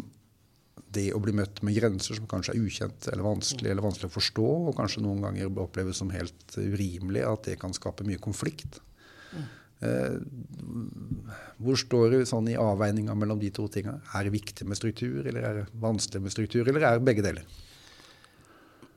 det 0.92 1.08
å 1.16 1.20
bli 1.22 1.34
møtt 1.36 1.62
med 1.64 1.76
grenser 1.76 2.18
som 2.18 2.28
kanskje 2.28 2.54
er 2.54 2.64
ukjent 2.66 3.08
eller 3.12 3.24
vanskelig 3.24 3.70
eller 3.70 3.84
vanskelig 3.84 4.10
å 4.10 4.16
forstå, 4.16 4.48
og 4.68 4.76
kanskje 4.76 5.04
noen 5.04 5.22
ganger 5.24 5.52
oppleves 5.62 6.00
som 6.00 6.12
helt 6.12 6.56
urimelig, 6.56 7.24
at 7.28 7.48
det 7.48 7.58
kan 7.60 7.76
skape 7.76 8.06
mye 8.08 8.20
konflikt. 8.22 8.80
Eh, 9.82 10.16
hvor 11.58 11.78
står 11.80 12.12
du 12.12 12.18
sånn 12.28 12.50
i 12.52 12.58
avveininga 12.60 13.16
mellom 13.18 13.40
de 13.40 13.50
to 13.54 13.66
tinga? 13.72 13.96
Er 14.14 14.28
det 14.28 14.36
viktig 14.36 14.68
med 14.68 14.78
struktur, 14.78 15.24
eller 15.26 15.48
er 15.48 15.60
det 15.60 15.66
vanskelig 15.82 16.22
med 16.22 16.34
struktur, 16.34 16.62
eller 16.66 16.86
er 16.86 17.00
det 17.00 17.06
begge 17.08 17.24
deler? 17.24 17.46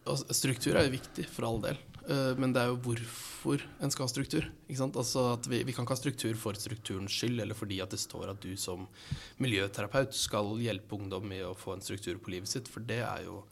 Altså, 0.06 0.28
struktur 0.38 0.76
er 0.76 0.86
jo 0.86 0.98
viktig, 1.00 1.26
for 1.34 1.48
all 1.48 1.64
del. 1.64 1.80
Eh, 2.06 2.34
men 2.38 2.54
det 2.54 2.62
er 2.62 2.70
jo 2.70 2.82
hvorfor 2.86 3.64
en 3.82 3.94
skal 3.94 4.06
ha 4.06 4.12
struktur. 4.12 4.48
Altså 4.86 5.26
vi, 5.50 5.64
vi 5.66 5.74
kan 5.74 5.86
ikke 5.86 5.96
ha 5.96 6.00
struktur 6.00 6.38
for 6.40 6.58
strukturens 6.60 7.14
skyld, 7.14 7.40
eller 7.42 7.58
fordi 7.58 7.82
at 7.84 7.94
det 7.94 8.02
står 8.02 8.34
at 8.34 8.42
du 8.44 8.54
som 8.60 8.86
miljøterapeut 9.42 10.14
skal 10.16 10.54
hjelpe 10.62 10.98
ungdom 10.98 11.26
med 11.30 11.46
å 11.48 11.56
få 11.58 11.76
en 11.76 11.86
struktur 11.86 12.20
på 12.22 12.36
livet 12.36 12.52
sitt, 12.52 12.70
for 12.72 12.86
det 12.86 13.02
er 13.06 13.28
jo 13.28 13.44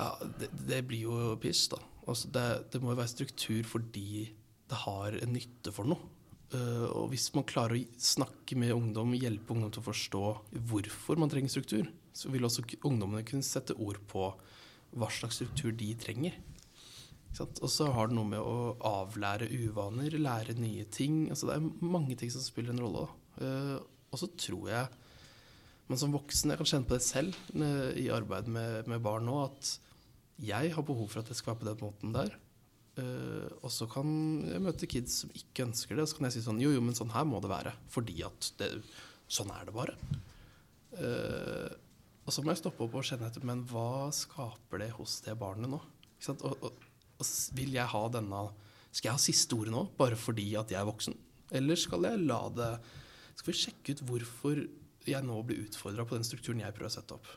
Ja, 0.00 0.14
det, 0.38 0.48
det 0.68 0.84
blir 0.88 1.10
jo 1.10 1.34
piss, 1.42 1.66
da. 1.68 1.80
Altså 2.08 2.30
det, 2.32 2.46
det 2.72 2.80
må 2.80 2.94
jo 2.94 3.00
være 3.02 3.12
struktur 3.12 3.66
fordi 3.68 4.30
det 4.70 4.78
har 4.86 5.16
en 5.18 5.34
nytte 5.34 5.74
for 5.74 5.88
noe. 5.90 6.16
Uh, 6.50 6.86
og 6.98 7.10
hvis 7.12 7.28
man 7.34 7.44
klarer 7.46 7.76
å 7.76 7.98
snakke 8.02 8.56
med 8.58 8.72
ungdom, 8.74 9.12
hjelpe 9.14 9.52
ungdom 9.54 9.70
til 9.74 9.82
å 9.82 9.86
forstå 9.86 10.22
hvorfor 10.70 11.20
man 11.20 11.30
trenger 11.30 11.52
struktur, 11.52 11.90
så 12.16 12.30
vil 12.32 12.46
også 12.46 12.64
ungdommene 12.86 13.26
kunne 13.26 13.46
sette 13.46 13.76
ord 13.78 14.00
på 14.10 14.30
hva 14.98 15.10
slags 15.14 15.38
struktur 15.38 15.74
de 15.76 15.92
trenger. 16.00 16.38
Og 17.38 17.68
så 17.70 17.86
har 17.94 18.10
det 18.10 18.16
noe 18.18 18.28
med 18.28 18.42
å 18.42 18.74
avlære 18.84 19.48
uvaner, 19.48 20.18
lære 20.18 20.58
nye 20.58 20.84
ting. 20.92 21.28
Altså 21.30 21.48
det 21.48 21.56
er 21.56 21.86
mange 21.94 22.16
ting 22.18 22.32
som 22.34 22.42
spiller 22.44 22.74
en 22.74 22.82
rolle. 22.82 23.06
Uh, 23.40 23.78
og 24.10 24.18
så 24.20 24.28
tror 24.34 24.66
jeg 24.72 24.98
men 25.90 25.98
som 25.98 26.12
voksen, 26.14 26.52
jeg 26.52 26.60
kan 26.60 26.68
kjenne 26.70 26.86
på 26.86 26.94
det 26.94 27.02
selv 27.02 27.38
i 27.98 28.04
arbeid 28.14 28.46
med, 28.54 28.86
med 28.86 29.00
barn 29.02 29.24
nå, 29.26 29.40
at 29.42 29.72
jeg 30.38 30.70
har 30.76 30.84
behov 30.86 31.08
for 31.10 31.18
at 31.18 31.32
det 31.32 31.34
skal 31.34 31.56
være 31.56 31.60
på 31.60 31.66
den 31.66 31.82
måten 31.82 32.14
der. 32.14 32.36
Uh, 33.00 33.50
og 33.64 33.70
så 33.74 33.88
kan 33.90 34.06
jeg 34.46 34.62
møte 34.62 34.88
kids 34.90 35.20
som 35.22 35.32
ikke 35.34 35.64
ønsker 35.66 35.96
det, 35.96 36.04
og 36.04 36.10
så 36.10 36.18
kan 36.18 36.28
jeg 36.28 36.36
si 36.36 36.44
sånn 36.44 36.60
Jo, 36.62 36.72
jo, 36.74 36.82
men 36.84 36.94
sånn 36.94 37.10
her 37.14 37.26
må 37.26 37.40
det 37.42 37.50
være. 37.50 37.74
Fordi 37.90 38.16
at 38.26 38.52
det, 38.60 38.70
sånn 39.30 39.50
er 39.54 39.66
det 39.66 39.74
bare. 39.74 39.96
Uh, 40.94 41.70
og 42.22 42.34
så 42.34 42.44
må 42.44 42.54
jeg 42.54 42.62
stoppe 42.62 42.86
opp 42.86 42.94
og 42.98 43.06
kjenne 43.06 43.26
etter 43.30 43.44
Men 43.46 43.62
hva 43.70 44.10
skaper 44.14 44.82
det 44.82 44.90
hos 44.94 45.20
det 45.26 45.34
barnet 45.40 45.70
nå? 45.70 45.78
Og, 45.80 46.54
og, 46.54 46.86
vil 47.56 47.76
jeg 47.76 47.92
ha 47.92 48.02
denne 48.12 48.44
Skal 48.90 49.10
jeg 49.10 49.16
ha 49.16 49.22
siste 49.22 49.56
ordet 49.56 49.74
nå, 49.74 49.84
bare 49.98 50.18
fordi 50.18 50.48
at 50.58 50.72
jeg 50.72 50.80
er 50.80 50.88
voksen? 50.88 51.16
Eller 51.56 51.78
skal 51.78 52.06
jeg 52.08 52.24
la 52.24 52.40
det 52.54 52.70
Skal 53.34 53.52
vi 53.52 53.58
sjekke 53.58 53.94
ut 53.94 54.04
hvorfor 54.08 54.64
jeg 55.08 55.24
nå 55.24 55.38
blir 55.48 55.62
utfordra 55.64 56.04
på 56.06 56.18
den 56.18 56.26
strukturen 56.26 56.60
jeg 56.62 56.74
prøver 56.76 56.90
å 56.90 56.96
sette 56.98 57.16
opp? 57.16 57.28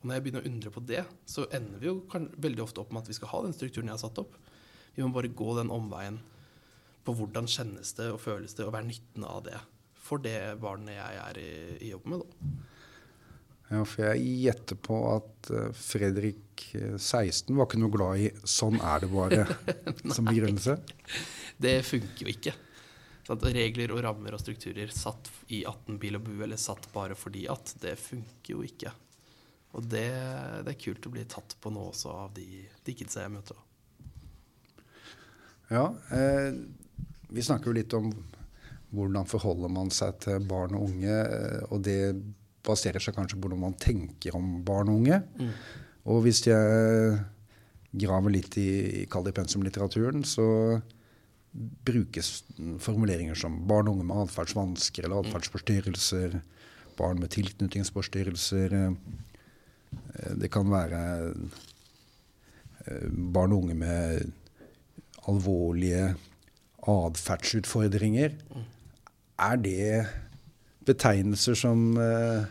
Og 0.00 0.08
når 0.08 0.16
jeg 0.16 0.24
begynner 0.24 0.44
å 0.44 0.50
undre 0.50 0.72
på 0.74 0.82
det, 0.84 1.04
så 1.30 1.46
ender 1.54 1.80
vi 1.80 1.88
jo 1.88 2.00
veldig 2.12 2.64
ofte 2.64 2.82
opp 2.82 2.90
med 2.92 3.04
at 3.04 3.10
vi 3.12 3.16
skal 3.16 3.30
ha 3.30 3.44
den 3.46 3.54
strukturen 3.56 3.88
jeg 3.88 3.96
har 3.96 4.02
satt 4.02 4.18
opp. 4.20 4.34
Vi 4.96 5.04
må 5.04 5.14
bare 5.14 5.30
gå 5.32 5.54
den 5.56 5.72
omveien 5.72 6.18
på 7.06 7.14
hvordan 7.16 7.48
kjennes 7.48 7.94
det 7.96 8.10
og 8.12 8.20
føles 8.20 8.52
det, 8.56 8.66
og 8.66 8.74
være 8.74 8.90
nytten 8.90 9.24
av 9.28 9.46
det 9.46 9.56
for 10.04 10.20
det 10.20 10.58
barnet 10.60 10.98
jeg 10.98 11.20
er 11.22 11.40
i, 11.40 11.52
i 11.86 11.92
jobb 11.94 12.08
med. 12.12 12.24
da. 12.24 12.73
Ja, 13.74 13.82
for 13.88 14.06
jeg 14.06 14.34
gjetter 14.44 14.78
på 14.78 14.98
at 15.10 15.50
uh, 15.50 15.70
Fredrik 15.74 16.42
16 16.74 17.54
var 17.56 17.66
ikke 17.66 17.80
noe 17.82 17.92
glad 17.92 18.20
i 18.22 18.28
'sånn 18.46 18.78
er 18.78 19.02
det 19.02 19.08
bare' 19.10 19.46
som 20.14 20.28
begrunnelse? 20.28 20.76
Det 21.58 21.80
funker 21.86 22.26
jo 22.26 22.30
ikke. 22.30 22.54
Sånn 23.24 23.40
regler 23.56 23.94
og 23.94 24.02
rammer 24.04 24.36
og 24.36 24.42
strukturer 24.42 24.90
satt 24.92 25.30
i 25.48 25.64
18 25.64 25.98
bil 25.98 26.18
og 26.18 26.26
bu, 26.26 26.34
eller 26.44 26.60
satt 26.60 26.90
bare 26.92 27.16
fordi 27.16 27.46
at, 27.50 27.72
det 27.80 27.96
funker 27.98 28.52
jo 28.52 28.62
ikke. 28.66 28.92
Og 29.74 29.86
det, 29.90 30.06
det, 30.62 30.74
er 30.74 30.80
kult 30.80 31.08
å 31.08 31.14
bli 31.14 31.24
tatt 31.26 31.56
på 31.60 31.72
nå 31.72 31.88
også 31.90 32.12
av 32.12 32.34
de, 32.36 32.62
de 32.84 32.94
kidsa 32.94 33.24
jeg 33.24 33.32
møter. 33.34 33.58
Ja, 35.72 35.88
eh, 36.14 36.52
vi 37.32 37.42
snakker 37.42 37.72
jo 37.72 37.78
litt 37.80 37.96
om 37.96 38.12
hvordan 38.94 39.26
forholder 39.26 39.72
man 39.72 39.90
seg 39.90 40.20
til 40.22 40.44
barn 40.46 40.76
og 40.76 40.90
unge. 40.92 41.16
Og 41.74 41.82
det 41.82 41.98
baserer 42.64 43.02
seg 43.02 43.16
kanskje 43.16 43.38
på 43.38 43.46
hvordan 43.46 43.62
man 43.66 43.78
tenker 43.80 44.36
om 44.38 44.58
barn 44.66 44.90
og 44.92 45.02
unge. 45.02 45.20
Mm. 45.38 45.52
Og 46.12 46.24
hvis 46.26 46.42
jeg 46.46 47.18
graver 47.94 48.34
litt 48.34 48.58
i, 48.60 49.04
i 49.04 49.06
pensumlitteraturen, 49.08 50.24
så 50.26 50.80
brukes 51.86 52.40
formuleringer 52.82 53.38
som 53.38 53.60
barn 53.68 53.88
og 53.88 53.98
unge 53.98 54.08
med 54.08 54.24
atferdsvansker 54.24 55.06
eller 55.06 55.22
atferdsforstyrrelser, 55.22 56.40
barn 56.98 57.20
med 57.22 57.30
tilknytningsforstyrrelser 57.36 58.74
Eh, 60.14 60.34
det 60.40 60.50
kan 60.52 60.70
være 60.70 61.00
eh, 62.86 63.08
barn 63.34 63.54
og 63.54 63.64
unge 63.64 63.76
med 63.78 64.32
alvorlige 65.28 66.14
atferdsutfordringer. 66.88 68.36
Er 69.38 69.56
det 69.56 70.06
betegnelser 70.86 71.56
som, 71.58 71.96
eh, 72.00 72.44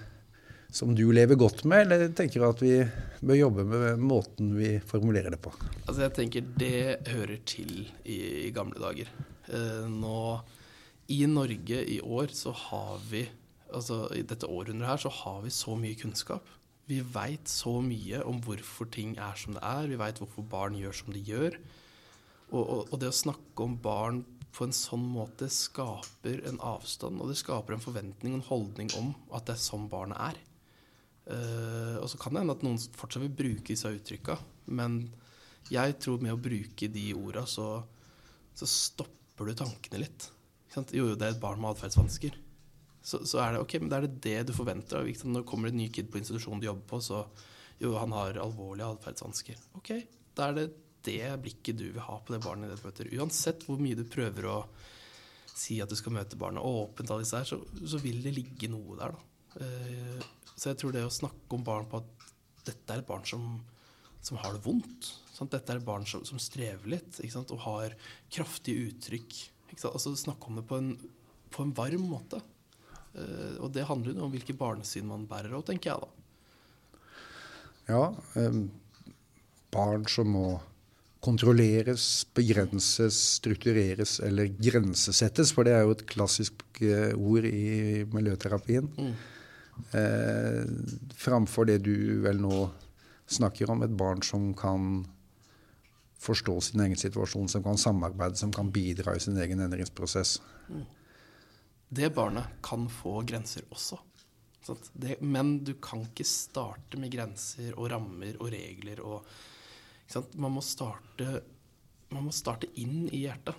som, 0.73 0.95
du 0.95 1.05
lever 1.11 1.39
godt 1.39 1.63
med, 1.69 1.85
eller 1.85 2.15
tenker 2.15 2.41
du 2.41 2.47
at 2.47 2.63
vi 2.63 2.73
bør 3.21 3.39
jobbe 3.39 3.67
med 3.69 4.01
måten 4.01 4.55
vi 4.57 4.75
formulerer 4.79 5.35
det 5.35 5.41
på? 5.43 5.53
Altså 5.85 6.05
jeg 6.05 6.15
tenker 6.17 6.49
Det 6.57 7.11
hører 7.13 7.37
til 7.45 7.85
i, 8.05 8.47
i 8.47 8.51
gamle 8.55 8.79
dager. 8.81 9.11
nå 9.89 10.17
I 11.07 11.25
Norge 11.27 11.85
i 11.85 11.99
år 12.01 12.33
så 12.33 12.51
har 12.51 12.99
vi 13.09 13.27
altså 13.73 14.05
I 14.13 14.21
dette 14.21 14.47
århundret 14.47 14.87
her 14.87 15.01
så 15.01 15.09
har 15.09 15.41
vi 15.41 15.49
så 15.49 15.75
mye 15.75 15.97
kunnskap 15.97 16.45
vi 16.89 16.99
veit 17.13 17.47
så 17.47 17.77
mye 17.83 18.19
om 18.27 18.41
hvorfor 18.43 18.89
ting 18.91 19.15
er 19.15 19.37
som 19.39 19.55
det 19.55 19.63
er. 19.63 19.87
Vi 19.87 19.99
veit 19.99 20.19
hvorfor 20.19 20.45
barn 20.49 20.75
gjør 20.75 20.97
som 20.97 21.13
de 21.15 21.21
gjør. 21.23 21.55
Og, 22.51 22.59
og, 22.61 22.81
og, 22.91 22.97
det 23.01 23.09
å 23.09 23.15
snakke 23.15 23.65
om 23.65 23.77
barn 23.81 24.21
på 24.53 24.67
en 24.67 24.75
sånn 24.75 25.03
måte 25.09 25.49
skaper 25.51 26.43
en 26.49 26.59
avstand, 26.61 27.21
og 27.21 27.31
det 27.31 27.39
skaper 27.39 27.75
en 27.75 27.83
forventning 27.83 28.35
og 28.35 28.41
en 28.41 28.49
holdning 28.51 28.91
om 28.99 29.13
at 29.33 29.47
det 29.47 29.55
er 29.55 29.63
sånn 29.63 29.89
barnet 29.91 30.19
er. 30.21 30.39
Uh, 31.23 31.97
og 32.01 32.09
så 32.11 32.19
kan 32.19 32.35
det 32.35 32.43
hende 32.43 32.55
at 32.57 32.65
noen 32.65 32.79
fortsatt 32.99 33.23
vil 33.23 33.33
bruke 33.33 33.71
disse 33.71 33.89
uttrykka, 33.89 34.37
men 34.75 35.05
jeg 35.71 35.97
tror 36.03 36.21
med 36.21 36.35
å 36.35 36.41
bruke 36.41 36.89
de 36.91 37.09
orda, 37.15 37.45
så, 37.49 37.67
så 38.53 38.67
stopper 38.69 39.49
du 39.49 39.57
tankene 39.57 40.03
litt. 40.03 40.29
Jo, 40.75 40.83
jo, 40.91 41.13
det 41.15 41.27
er 41.29 41.35
et 41.35 41.41
barn 41.43 41.61
med 41.61 41.73
atferdsvansker 41.73 42.37
så, 43.03 43.19
så, 43.27 43.41
er 43.43 43.53
det 43.53 43.63
ok, 43.63 43.75
men 43.83 43.91
da 43.91 43.99
er 43.99 44.07
det 44.07 44.21
det 44.23 44.37
du 44.47 44.53
forventer. 44.55 45.03
Når 45.03 45.41
det 45.41 45.49
kommer 45.49 45.69
en 45.69 45.77
ny 45.77 45.89
kid 45.91 46.07
på 46.11 46.21
institusjonen 46.21 46.61
du 46.63 46.69
jobber 46.69 46.87
på, 46.87 47.01
så 47.03 47.25
jo, 47.81 47.91
han 47.99 48.15
har 48.15 48.39
alvorlige 48.39 48.87
atferdsvansker. 48.95 49.59
Ok, 49.79 49.91
da 50.37 50.47
er 50.47 50.57
det 50.57 50.67
det 51.05 51.33
blikket 51.43 51.79
du 51.79 51.87
vil 51.91 52.03
ha 52.05 52.17
på 52.19 52.35
det 52.35 52.41
barnet 52.43 52.71
det 52.71 52.79
møter. 52.83 53.09
Uansett 53.19 53.65
hvor 53.67 53.81
mye 53.81 53.97
du 53.97 54.05
prøver 54.07 54.47
å 54.49 54.57
si 55.53 55.77
at 55.83 55.91
du 55.91 55.97
skal 55.99 56.15
møte 56.15 56.39
barnet 56.39 56.65
åpent, 56.65 57.11
av 57.13 57.21
disse 57.21 57.37
her, 57.37 57.47
så, 57.47 57.59
så 57.85 57.99
vil 58.01 58.23
det 58.23 58.33
ligge 58.35 58.69
noe 58.71 58.97
der. 58.99 59.13
Da. 59.13 59.59
Uh, 59.61 60.53
så 60.55 60.71
jeg 60.71 60.79
tror 60.81 60.95
det 60.95 61.03
å 61.05 61.13
snakke 61.13 61.57
om 61.57 61.65
barn 61.65 61.89
på 61.89 62.01
at 62.01 62.27
dette 62.67 62.95
er 62.95 63.03
et 63.03 63.07
barn 63.09 63.25
som, 63.27 63.45
som 64.23 64.39
har 64.41 64.55
det 64.55 64.63
vondt. 64.65 65.11
Sant? 65.33 65.51
Dette 65.53 65.73
er 65.73 65.81
et 65.81 65.87
barn 65.87 66.07
som, 66.09 66.23
som 66.25 66.41
strever 66.41 66.95
litt 66.95 67.19
og 67.43 67.59
har 67.65 67.95
kraftige 68.33 68.89
uttrykk. 68.89 69.37
Altså 69.89 70.13
Snakke 70.17 70.49
om 70.49 70.59
det 70.59 70.65
på 70.69 70.79
en, 70.79 70.91
på 71.53 71.65
en 71.65 71.75
varm 71.75 72.05
måte. 72.07 72.39
Eh, 73.13 73.57
og 73.59 73.71
det 73.73 73.87
handler 73.89 74.13
jo 74.13 74.27
om 74.27 74.33
hvilke 74.33 74.55
barnesyn 74.57 75.09
man 75.09 75.25
bærer 75.29 75.57
òg, 75.57 75.65
tenker 75.67 75.91
jeg 75.91 76.05
da. 76.05 76.11
Ja, 77.83 78.03
um, 78.39 78.69
barn 79.73 80.05
som 80.07 80.29
må 80.31 80.45
kontrolleres, 81.23 82.05
begrenses, 82.35 83.17
struktureres 83.39 84.17
eller 84.23 84.51
grensesettes, 84.59 85.53
for 85.55 85.67
det 85.67 85.75
er 85.77 85.85
jo 85.85 85.95
et 85.95 86.05
klassisk 86.09 86.65
uh, 86.83 87.13
ord 87.15 87.47
i 87.47 88.03
miljøterapien. 88.11 88.89
Mm. 88.97 89.13
Eh, 89.97 90.65
framfor 91.17 91.65
det 91.65 91.79
du 91.81 91.95
vel 92.21 92.37
nå 92.43 92.67
snakker 93.25 93.71
om, 93.73 93.81
et 93.81 93.95
barn 93.97 94.21
som 94.21 94.51
kan 94.53 94.99
forstå 96.21 96.59
sin 96.61 96.83
egen 96.85 96.99
situasjon, 96.99 97.49
som 97.49 97.63
kan 97.65 97.79
samarbeide, 97.81 98.37
som 98.37 98.51
kan 98.53 98.69
bidra 98.71 99.15
i 99.17 99.23
sin 99.23 99.39
egen 99.41 99.63
endringsprosess. 99.65 100.37
Mm 100.69 100.83
det 101.93 102.09
barnet 102.09 102.43
kan 102.61 102.89
få 102.89 103.21
grenser 103.21 103.63
også. 103.69 103.99
Det, 104.93 105.17
men 105.21 105.57
du 105.63 105.73
kan 105.83 106.05
ikke 106.07 106.25
starte 106.25 106.97
med 106.97 107.11
grenser 107.11 107.75
og 107.75 107.89
rammer 107.91 108.37
og 108.39 108.53
regler 108.53 109.01
og 109.03 109.27
Man 110.37 110.55
må 110.55 110.61
starte 110.65 111.41
man 112.13 112.27
må 112.27 112.33
starte 112.35 112.69
inn 112.79 113.07
i 113.09 113.23
hjertet. 113.23 113.57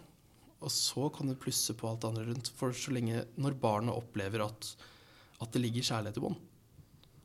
Og 0.65 0.73
så 0.73 1.09
kan 1.13 1.29
du 1.29 1.37
plusse 1.37 1.75
på 1.77 1.89
alt 1.89 2.05
det 2.05 2.11
andre 2.13 2.27
rundt. 2.31 2.51
For 2.57 2.75
så 2.77 2.95
lenge 2.95 3.25
når 3.41 3.59
barnet 3.61 3.97
opplever 3.97 4.47
at, 4.47 4.69
at 5.43 5.53
det 5.53 5.63
ligger 5.65 5.89
kjærlighet 5.91 6.21
i 6.21 6.25
bånd, 6.25 6.39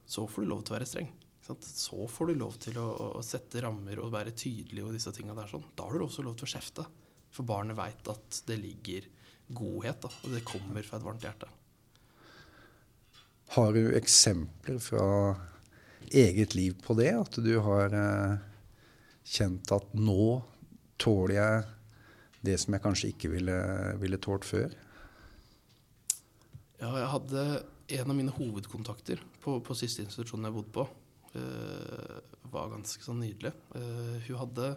så 0.10 0.26
får 0.28 0.44
du 0.44 0.50
lov 0.50 0.64
til 0.66 0.74
å 0.74 0.78
være 0.80 0.90
streng. 0.90 1.12
Så 1.50 2.06
får 2.12 2.30
du 2.30 2.42
lov 2.42 2.58
til 2.62 2.76
å, 2.82 2.88
å 3.18 3.22
sette 3.26 3.62
rammer 3.64 4.02
og 4.02 4.12
være 4.14 4.36
tydelig 4.38 4.84
og 4.86 4.98
disse 4.98 5.14
tingene 5.16 5.38
der 5.40 5.50
sånn. 5.50 5.66
Da 5.78 5.88
har 5.88 5.96
du 5.96 6.06
også 6.06 6.26
lov 6.26 6.36
til 6.38 6.50
å 6.50 6.52
kjefte. 6.52 6.86
For 7.34 7.48
barnet 7.48 7.78
veit 7.78 8.12
at 8.12 8.42
det 8.50 8.58
ligger 8.60 9.08
godhet, 9.50 10.04
da, 10.04 10.12
og 10.26 10.36
det 10.36 10.46
kommer 10.46 10.86
fra 10.86 11.00
et 11.00 11.06
varmt 11.06 11.26
hjerte. 11.26 11.50
Har 13.56 13.74
du 13.74 13.96
eksempler 13.98 14.78
fra 14.84 15.06
eget 16.14 16.54
liv 16.58 16.76
på 16.86 16.94
det? 17.00 17.10
At 17.18 17.40
du 17.42 17.56
har 17.66 17.96
eh, 17.98 18.49
kjent 19.30 19.72
at 19.76 19.92
nå 19.98 20.40
tåler 21.00 21.36
jeg 21.38 21.68
det 22.46 22.56
som 22.62 22.76
jeg 22.76 22.84
kanskje 22.84 23.12
ikke 23.14 23.34
ville, 23.34 23.58
ville 24.00 24.20
tålt 24.22 24.48
før? 24.48 24.72
Ja, 26.80 26.94
jeg 26.96 27.12
hadde 27.12 27.44
en 28.00 28.12
av 28.14 28.16
mine 28.16 28.34
hovedkontakter 28.34 29.22
på, 29.44 29.58
på 29.66 29.78
siste 29.78 30.06
institusjon 30.06 30.48
jeg 30.48 30.56
bodde 30.56 30.76
på. 30.76 30.86
Uh, 31.36 32.20
var 32.50 32.72
ganske 32.72 33.04
sånn 33.04 33.20
nydelig. 33.22 33.52
Uh, 33.76 34.16
hun 34.28 34.40
hadde 34.40 34.72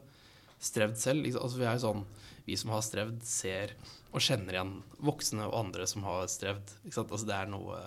strevd 0.63 0.99
selv. 1.01 1.29
Altså, 1.31 1.61
vi 1.61 1.71
sånn 1.83 2.05
Vi 2.43 2.57
som 2.59 2.73
har 2.75 2.83
strevd, 2.83 3.23
ser 3.27 3.77
og 4.13 4.21
kjenner 4.21 4.57
igjen 4.57 4.73
voksne 5.01 5.47
og 5.47 5.55
andre 5.61 5.87
som 5.89 6.03
har 6.05 6.27
strevd. 6.29 6.75
Altså, 6.91 7.23
det 7.29 7.37
er 7.39 7.53
noe 7.53 7.79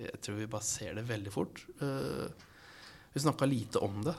Jeg 0.00 0.22
tror 0.24 0.40
vi 0.40 0.48
bare 0.50 0.66
ser 0.66 0.96
det 0.96 1.04
veldig 1.10 1.34
fort. 1.34 1.60
Uh, 1.82 2.26
vi 3.12 3.20
snakka 3.20 3.46
lite 3.50 3.82
om 3.82 4.00
det. 4.06 4.14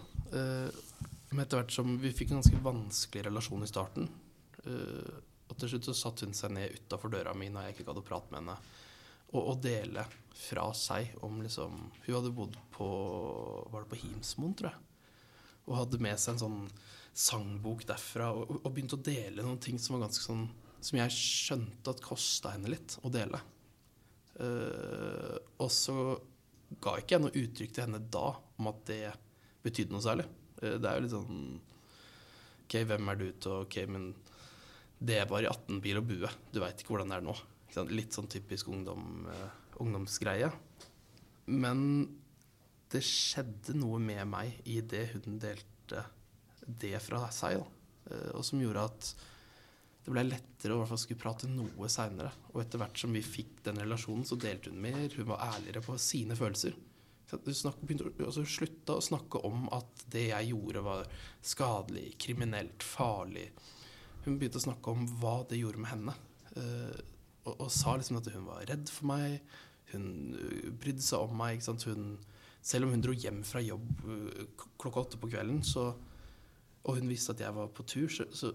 Men 1.32 1.44
etter 1.44 1.62
hvert 1.62 1.74
som 1.74 1.96
vi 2.02 2.12
fikk 2.16 2.34
en 2.34 2.42
ganske 2.42 2.62
vanskelig 2.64 3.26
relasjon 3.30 3.64
i 3.64 3.70
starten, 3.70 4.08
og 5.52 5.58
til 5.60 5.74
slutt 5.74 5.90
så 5.90 5.98
satte 5.98 6.28
hun 6.28 6.36
seg 6.38 6.54
ned 6.56 6.78
utafor 6.78 7.12
døra 7.12 7.34
mi 7.36 7.50
når 7.52 7.68
jeg 7.68 7.76
ikke 7.76 7.90
gadd 7.90 8.00
å 8.02 8.08
prate 8.08 8.32
med 8.32 8.44
henne 8.44 8.58
og, 9.32 9.42
å 9.42 9.54
dele 9.64 10.06
fra 10.36 10.70
seg 10.76 11.16
om 11.26 11.42
liksom 11.44 11.78
Hun 12.06 12.16
hadde 12.16 12.34
bodd 12.36 12.58
på 12.74 12.88
Var 13.72 13.84
det 13.84 13.92
på 13.92 14.00
Himsmoen, 14.04 14.56
tror 14.58 14.72
jeg? 14.72 14.82
Og 15.68 15.78
hadde 15.78 16.02
med 16.04 16.20
seg 16.20 16.36
en 16.36 16.42
sånn 16.42 16.60
sangbok 17.12 17.84
derfra 17.90 18.30
og, 18.36 18.54
og 18.62 18.70
begynte 18.72 18.98
å 18.98 19.04
dele 19.04 19.44
noen 19.44 19.60
ting 19.62 19.80
som 19.80 19.98
var 19.98 20.08
ganske 20.08 20.24
sånn 20.24 20.46
Som 20.80 21.00
jeg 21.02 21.16
skjønte 21.16 21.94
at 21.94 22.04
kosta 22.04 22.56
henne 22.56 22.72
litt 22.72 22.96
å 23.06 23.12
dele. 23.14 23.40
Uh, 24.42 25.36
og 25.62 25.68
så 25.70 25.96
ga 26.82 26.96
ikke 26.98 27.18
jeg 27.18 27.22
noe 27.22 27.36
uttrykk 27.44 27.76
til 27.76 27.84
henne 27.86 28.00
da 28.10 28.32
om 28.58 28.70
at 28.72 28.80
det 28.88 29.12
betydde 29.62 29.94
noe 29.94 30.02
særlig. 30.02 30.26
Uh, 30.62 30.78
det 30.78 30.88
er 30.88 30.98
jo 30.98 31.06
litt 31.06 31.16
sånn 31.16 31.42
OK, 32.72 32.78
hvem 32.88 33.12
er 33.12 33.20
du 33.20 33.26
til 33.44 33.66
OK, 33.66 33.82
men 33.92 34.12
det 35.02 35.24
bare 35.28 35.48
i 35.48 35.50
18 35.50 35.82
bil 35.84 36.00
og 36.00 36.08
bue. 36.08 36.30
Du 36.54 36.62
veit 36.62 36.80
ikke 36.80 36.94
hvordan 36.94 37.12
det 37.12 37.20
er 37.20 37.26
nå. 37.26 37.36
Litt 37.92 38.16
sånn 38.16 38.30
typisk 38.32 38.70
ungdom, 38.72 39.26
uh, 39.28 39.50
ungdomsgreie. 39.82 40.52
Men 41.52 41.82
det 42.92 43.02
skjedde 43.08 43.76
noe 43.80 44.00
med 44.04 44.24
meg 44.30 44.62
i 44.70 44.80
det 44.84 45.08
hun 45.16 45.40
delte 45.42 46.06
det 46.62 46.96
fra 47.04 47.26
seg. 47.34 47.64
Uh, 48.08 48.32
og 48.38 48.46
som 48.46 48.62
gjorde 48.62 48.88
at 48.92 49.12
det 50.02 50.14
ble 50.14 50.24
lettere 50.26 50.78
å 50.78 50.98
skulle 50.98 51.22
prate 51.22 51.50
noe 51.50 51.90
seinere. 51.92 52.32
Og 52.54 52.64
etter 52.64 52.82
hvert 52.82 52.98
som 52.98 53.14
vi 53.14 53.22
fikk 53.26 53.60
den 53.68 53.82
relasjonen, 53.84 54.26
så 54.26 54.38
delte 54.40 54.72
hun 54.72 54.82
mer. 54.82 55.10
Hun 55.14 55.30
var 55.30 55.44
ærligere 55.52 55.84
på 55.86 55.98
sine 56.02 56.38
følelser. 56.38 56.78
Hun 57.32 58.02
altså, 58.26 58.44
slutta 58.44 58.98
å 58.98 59.04
snakke 59.04 59.42
om 59.48 59.68
at 59.76 60.06
det 60.12 60.28
jeg 60.30 60.52
gjorde, 60.52 60.84
var 60.86 61.08
skadelig, 61.46 62.10
kriminelt, 62.22 62.84
farlig. 62.84 63.48
Hun 64.26 64.38
begynte 64.38 64.60
å 64.60 64.66
snakke 64.68 64.94
om 64.94 65.06
hva 65.22 65.42
det 65.50 65.62
gjorde 65.62 65.82
med 65.82 65.92
henne. 65.94 66.16
Uh, 66.58 66.98
og, 67.48 67.54
og, 67.56 67.68
sa 67.74 67.96
liksom 67.98 68.20
at 68.20 68.30
hun 68.36 68.48
var 68.50 68.66
redd 68.70 68.92
for 68.92 69.10
meg. 69.14 69.40
Hun 69.94 70.10
uh, 70.36 70.68
brydde 70.82 71.06
seg 71.06 71.24
om 71.24 71.38
meg. 71.40 71.64
Hun, 71.88 72.18
selv 72.62 72.88
om 72.88 72.94
hun 72.94 73.06
dro 73.06 73.16
hjem 73.16 73.42
fra 73.48 73.64
jobb 73.64 74.04
uh, 74.06 74.44
klokka 74.82 75.06
åtte 75.06 75.22
på 75.22 75.32
kvelden, 75.32 75.64
så, 75.66 75.94
og 76.84 77.00
hun 77.00 77.10
visste 77.10 77.34
at 77.34 77.46
jeg 77.46 77.56
var 77.56 77.72
på 77.74 77.88
tur, 77.90 78.12
så, 78.12 78.28
så 78.36 78.52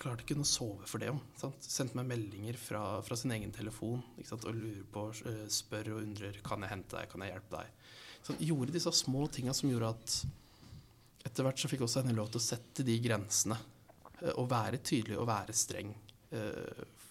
klarte 0.00 0.24
ikke 0.24 0.34
hun 0.34 0.46
å 0.46 0.48
sove 0.48 0.88
for 0.90 1.02
det. 1.02 1.12
Sant? 1.38 1.62
Sendte 1.62 2.00
meg 2.00 2.10
meldinger 2.10 2.58
fra, 2.58 2.82
fra 3.06 3.18
sin 3.18 3.34
egen 3.36 3.54
telefon 3.54 4.02
og 4.18 4.48
lurer 4.50 4.82
på, 4.90 5.06
spør 5.52 5.92
og 5.94 6.02
undrer 6.02 6.40
kan 6.46 6.64
jeg 6.64 6.72
hente 6.72 6.98
deg, 6.98 7.12
kan 7.12 7.22
jeg 7.22 7.36
hjelpe 7.36 7.60
deg. 7.60 7.94
Så 8.26 8.34
gjorde 8.42 8.74
disse 8.74 8.90
små 8.98 9.28
tinga 9.30 9.54
som 9.54 9.70
gjorde 9.70 9.92
at 9.94 10.16
etter 11.28 11.46
hvert 11.46 11.60
så 11.60 11.70
fikk 11.70 11.84
også 11.86 12.02
henne 12.02 12.16
lov 12.16 12.32
til 12.32 12.40
å 12.40 12.46
sette 12.46 12.86
de 12.86 12.96
grensene. 13.02 13.58
Og 14.34 14.48
være 14.50 14.82
tydelig 14.82 15.18
og 15.20 15.28
være 15.30 15.54
streng 15.54 15.94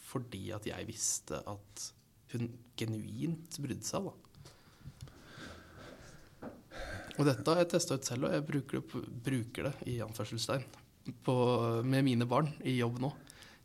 fordi 0.05 0.49
at 0.55 0.67
jeg 0.67 0.87
visste 0.87 1.39
at 1.49 1.85
hun 2.33 2.49
genuint 2.79 3.57
brydde 3.63 3.87
seg. 3.87 4.07
da. 4.07 4.13
Og 7.15 7.27
dette 7.27 7.47
har 7.47 7.61
jeg 7.61 7.71
testa 7.71 7.95
ut 7.95 8.07
selv, 8.07 8.27
og 8.27 8.35
jeg 8.35 8.45
bruker 8.47 8.81
det, 8.81 9.03
bruker 9.27 9.69
det 9.69 9.75
i 9.91 9.99
anførselstegn 10.03 10.65
på, 11.23 11.35
med 11.85 12.03
mine 12.07 12.27
barn 12.27 12.49
i 12.67 12.75
jobb 12.75 12.99
nå. 13.03 13.11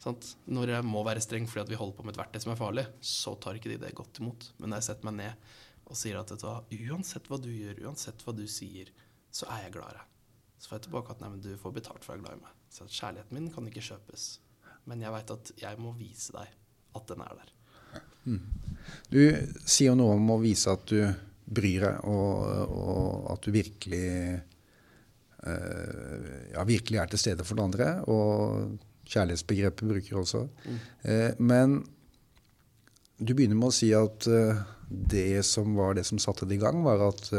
Sant? 0.00 0.34
Når 0.48 0.76
jeg 0.76 0.86
må 0.86 1.02
være 1.04 1.22
streng 1.24 1.48
fordi 1.50 1.74
vi 1.74 1.80
holder 1.80 1.98
på 1.98 2.06
med 2.06 2.14
et 2.14 2.20
verktøy 2.22 2.44
som 2.44 2.54
er 2.54 2.60
farlig, 2.60 2.86
så 3.04 3.34
tar 3.36 3.58
ikke 3.58 3.72
de 3.72 3.80
det 3.82 3.96
godt 3.96 4.22
imot. 4.22 4.52
Men 4.58 4.72
når 4.72 4.80
jeg 4.80 4.88
setter 4.90 5.10
meg 5.10 5.18
ned 5.18 5.50
og 5.90 5.98
sier 5.98 6.20
at 6.20 6.30
du, 6.30 6.46
uansett 6.90 7.26
hva 7.26 7.40
du 7.42 7.50
gjør, 7.50 7.82
uansett 7.88 8.22
hva 8.22 8.34
du 8.36 8.44
sier, 8.48 8.92
så 9.34 9.48
er 9.50 9.66
jeg 9.66 9.74
glad 9.74 9.90
i 9.90 9.98
deg. 9.98 10.06
Så 10.60 10.70
får 10.70 10.78
jeg 10.78 10.86
tilbake 10.86 11.14
at 11.14 11.24
nei, 11.24 11.32
men 11.32 11.42
du 11.42 11.50
får 11.58 11.74
betalt 11.74 12.06
for 12.06 12.14
å 12.14 12.16
være 12.16 12.24
glad 12.24 12.38
i 12.38 12.44
meg. 12.44 12.54
Så 12.70 12.86
kjærligheten 12.86 13.36
min 13.36 13.50
kan 13.52 13.66
ikke 13.66 13.82
kjøpes 13.82 14.30
men 14.88 15.04
jeg 15.04 15.14
veit 15.14 15.32
at 15.34 15.52
jeg 15.60 15.80
må 15.80 15.92
vise 15.98 16.34
deg 16.34 16.54
at 16.98 17.10
den 17.10 17.24
er 17.24 17.34
der. 17.40 17.50
Mm. 18.24 18.40
Du 19.10 19.20
sier 19.64 19.90
jo 19.90 19.98
noe 19.98 20.16
om 20.18 20.32
å 20.34 20.40
vise 20.42 20.72
at 20.72 20.86
du 20.90 21.00
bryr 21.50 21.86
deg, 21.86 22.00
og, 22.10 22.32
og 22.70 23.30
at 23.34 23.46
du 23.46 23.54
virkelig 23.54 24.10
uh, 25.46 26.26
ja, 26.54 26.64
virkelig 26.66 27.00
er 27.02 27.10
til 27.12 27.22
stede 27.22 27.46
for 27.46 27.58
den 27.58 27.70
andre. 27.70 27.92
Og 28.10 29.10
kjærlighetsbegrepet 29.10 29.88
bruker 29.90 30.20
også. 30.20 30.44
Mm. 30.66 30.82
Eh, 31.02 31.30
men 31.42 31.80
du 33.18 33.32
begynner 33.34 33.58
med 33.58 33.72
å 33.72 33.74
si 33.74 33.88
at 33.96 34.28
uh, 34.30 34.60
det 34.90 35.42
som 35.46 35.74
var 35.78 35.94
det 35.96 36.04
som 36.08 36.18
satte 36.22 36.48
det 36.48 36.58
i 36.58 36.62
gang, 36.62 36.82
var 36.82 37.02
at 37.06 37.30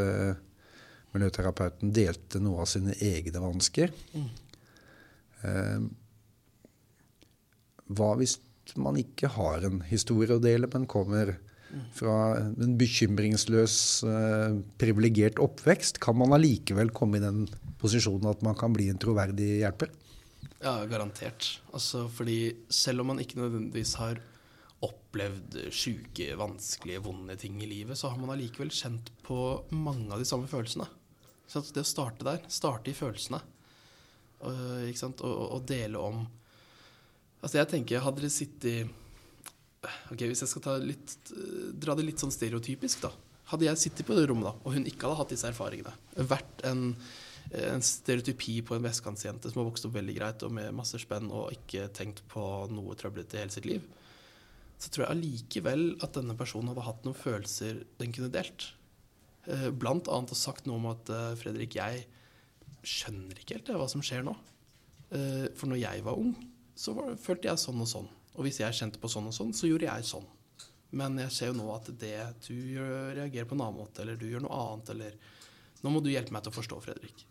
miljøterapeuten 1.12 1.92
delte 1.92 2.40
noe 2.40 2.64
av 2.64 2.70
sine 2.70 2.94
egne 3.04 3.42
vansker. 3.42 3.92
Mm. 4.16 5.90
Hva 7.92 8.10
hvis 8.16 8.38
man 8.80 8.96
ikke 9.00 9.30
har 9.34 9.66
en 9.66 9.82
historie 9.88 10.32
å 10.32 10.42
dele, 10.42 10.70
men 10.72 10.88
kommer 10.90 11.34
fra 11.96 12.16
en 12.40 12.76
bekymringsløs, 12.80 13.76
uh, 14.06 14.58
privilegert 14.80 15.40
oppvekst? 15.42 16.00
Kan 16.04 16.18
man 16.20 16.34
allikevel 16.36 16.92
komme 16.94 17.18
i 17.18 17.24
den 17.24 17.46
posisjonen 17.82 18.30
at 18.30 18.44
man 18.44 18.58
kan 18.58 18.74
bli 18.76 18.90
en 18.92 19.00
troverdig 19.00 19.62
hjelper? 19.62 19.92
Ja, 20.62 20.76
garantert. 20.86 21.48
Altså, 21.74 22.06
fordi 22.12 22.54
selv 22.70 23.02
om 23.02 23.12
man 23.12 23.22
ikke 23.22 23.40
nødvendigvis 23.40 23.96
har 23.98 24.20
opplevd 24.82 25.58
sjuke, 25.74 26.32
vanskelige, 26.38 27.02
vonde 27.04 27.36
ting 27.38 27.60
i 27.62 27.68
livet, 27.70 27.98
så 27.98 28.10
har 28.10 28.18
man 28.20 28.34
allikevel 28.34 28.72
kjent 28.74 29.12
på 29.22 29.38
mange 29.76 30.10
av 30.10 30.22
de 30.22 30.26
samme 30.28 30.50
følelsene. 30.50 30.88
Så 31.46 31.62
det 31.74 31.84
å 31.84 31.88
starte 31.88 32.26
der, 32.26 32.40
starte 32.50 32.90
i 32.90 32.96
følelsene, 32.96 33.42
og, 34.42 35.02
og, 35.22 35.42
og 35.54 35.60
dele 35.68 36.00
om 36.02 36.24
Altså 37.42 37.58
jeg 37.58 37.68
tenker, 37.72 38.02
hadde 38.02 38.22
det 38.22 38.30
sittet 38.30 38.90
Ok, 40.12 40.20
Hvis 40.30 40.44
jeg 40.44 40.50
skal 40.50 40.84
litt, 40.86 41.14
dra 41.82 41.96
det 41.98 42.06
litt 42.06 42.22
sånn 42.22 42.30
stereotypisk, 42.30 43.02
da. 43.02 43.10
Hadde 43.50 43.66
jeg 43.66 43.80
sittet 43.80 44.06
på 44.06 44.14
det 44.14 44.28
rommet 44.30 44.46
da, 44.46 44.52
og 44.62 44.76
hun 44.76 44.86
ikke 44.86 45.08
hadde 45.08 45.18
hatt 45.18 45.32
disse 45.34 45.48
erfaringene, 45.50 45.90
vært 46.30 46.62
en, 46.68 46.84
en 47.58 47.82
stereotypi 47.82 48.60
på 48.64 48.76
en 48.76 48.86
vestkantjente 48.86 49.50
som 49.50 49.58
har 49.58 49.66
vokst 49.66 49.88
opp 49.88 49.96
veldig 49.96 50.14
greit 50.16 50.44
og 50.46 50.54
med 50.54 50.70
masse 50.78 51.00
spenn 51.02 51.26
og 51.34 51.50
ikke 51.56 51.88
tenkt 51.98 52.22
på 52.30 52.44
noe 52.70 52.94
trøblete 52.98 53.36
i 53.36 53.42
hele 53.42 53.54
sitt 53.54 53.66
liv, 53.68 53.82
så 54.82 54.90
tror 54.90 55.04
jeg 55.04 55.14
allikevel 55.14 55.84
at 56.02 56.16
denne 56.16 56.34
personen 56.38 56.72
hadde 56.72 56.86
hatt 56.86 57.04
noen 57.06 57.18
følelser 57.18 57.84
den 58.00 58.14
kunne 58.14 58.32
delt. 58.34 58.72
Eh, 59.46 59.68
blant 59.70 60.10
annet 60.10 60.34
og 60.34 60.38
sagt 60.38 60.66
noe 60.66 60.80
om 60.80 60.88
at 60.90 61.10
eh, 61.12 61.34
Fredrik, 61.38 61.76
jeg 61.78 62.02
skjønner 62.82 63.38
ikke 63.38 63.60
helt 63.60 63.70
hva 63.78 63.86
som 63.90 64.02
skjer 64.02 64.24
nå. 64.26 64.34
Eh, 65.14 65.46
for 65.58 65.70
når 65.70 65.84
jeg 65.84 66.06
var 66.06 66.18
ung, 66.18 66.34
så 66.74 66.96
var, 66.98 67.14
følte 67.20 67.50
jeg 67.50 67.62
sånn 67.62 67.84
og 67.84 67.90
sånn. 67.90 68.10
Og 68.32 68.46
hvis 68.46 68.58
jeg 68.62 68.78
kjente 68.78 68.98
på 68.98 69.10
sånn 69.12 69.28
og 69.30 69.36
sånn, 69.36 69.54
så 69.54 69.70
gjorde 69.70 69.86
jeg 69.86 70.08
sånn. 70.08 70.26
Men 70.98 71.16
jeg 71.20 71.34
ser 71.34 71.52
jo 71.52 71.58
nå 71.60 71.68
at 71.76 71.88
det 72.00 72.16
du 72.48 72.56
gjør, 72.74 73.14
reagerer 73.20 73.48
på 73.48 73.56
en 73.56 73.64
annen 73.64 73.80
måte, 73.84 74.02
eller 74.02 74.18
du 74.18 74.26
gjør 74.28 74.44
noe 74.48 74.66
annet, 74.66 74.92
eller 74.96 75.22
Nå 75.82 75.90
må 75.90 75.98
du 75.98 76.12
hjelpe 76.12 76.30
meg 76.30 76.44
til 76.44 76.52
å 76.52 76.54
forstå, 76.54 76.76
Fredrik. 76.78 77.24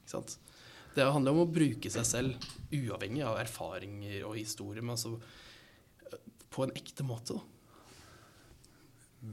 Det 0.92 1.06
handler 1.08 1.32
om 1.32 1.46
å 1.46 1.52
bruke 1.56 1.88
seg 1.88 2.04
selv, 2.04 2.48
uavhengig 2.76 3.22
av 3.24 3.38
erfaringer 3.40 4.26
og 4.28 4.36
historier, 4.36 4.84
men 4.84 4.98
altså 4.98 5.14
på 6.52 6.66
en 6.66 6.74
ekte 6.76 7.06
måte. 7.08 7.38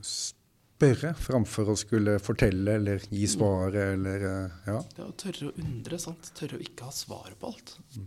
Spørre 0.04 1.14
framfor 1.18 1.72
å 1.72 1.78
skulle 1.78 2.18
fortelle 2.22 2.76
eller 2.78 3.02
gi 3.10 3.24
svaret, 3.30 3.96
eller 3.96 4.28
ja. 4.68 4.78
Det 4.94 5.06
å 5.06 5.14
tørre 5.18 5.50
å 5.50 5.56
undre, 5.64 5.98
sant. 5.98 6.30
Tørre 6.38 6.60
å 6.60 6.62
ikke 6.62 6.86
ha 6.86 6.94
svaret 6.94 7.38
på 7.40 7.50
alt. 7.50 7.74
Mm. 7.96 8.06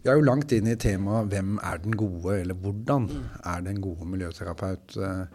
Vi 0.00 0.08
er 0.08 0.16
jo 0.16 0.24
langt 0.24 0.52
inn 0.56 0.68
i 0.70 0.78
temaet 0.80 1.28
'Hvem 1.28 1.58
er 1.60 1.78
den 1.78 1.96
gode?' 1.96 2.40
eller 2.40 2.54
'Hvordan 2.54 3.08
er 3.44 3.60
den 3.60 3.80
gode 3.80 4.06
miljøterapeut?' 4.06 4.96
Eh, 4.96 5.26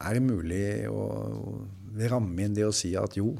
Er 0.00 0.14
det 0.14 0.22
mulig 0.22 0.86
å 0.86 1.66
ramme 2.08 2.44
inn 2.44 2.54
det 2.54 2.62
å 2.62 2.72
si 2.72 2.94
at 2.94 3.16
jo, 3.16 3.36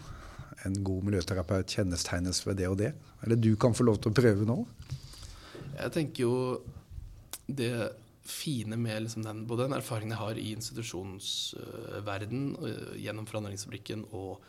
en 0.64 0.74
god 0.82 1.04
miljøterapeut 1.04 1.70
kjennetegnes 1.70 2.44
ved 2.46 2.56
det 2.56 2.66
og 2.66 2.78
det? 2.78 2.92
Eller 3.22 3.36
du 3.36 3.54
kan 3.54 3.72
få 3.72 3.84
lov 3.86 4.00
til 4.02 4.10
å 4.10 4.14
prøve 4.14 4.44
nå? 4.44 4.66
Jeg 5.78 5.92
tenker 5.92 6.22
jo 6.24 6.62
det 7.46 7.92
fine 8.28 8.76
med 8.76 9.02
liksom 9.02 9.24
den, 9.24 9.46
både 9.48 9.66
den 9.66 9.76
erfaringen 9.78 10.12
jeg 10.12 10.20
har 10.20 10.38
i 10.38 10.52
institusjonsverden 10.52 12.42
uh, 12.60 12.96
gjennom 13.00 13.26
Forandringsfabrikken 13.28 14.04
og 14.16 14.42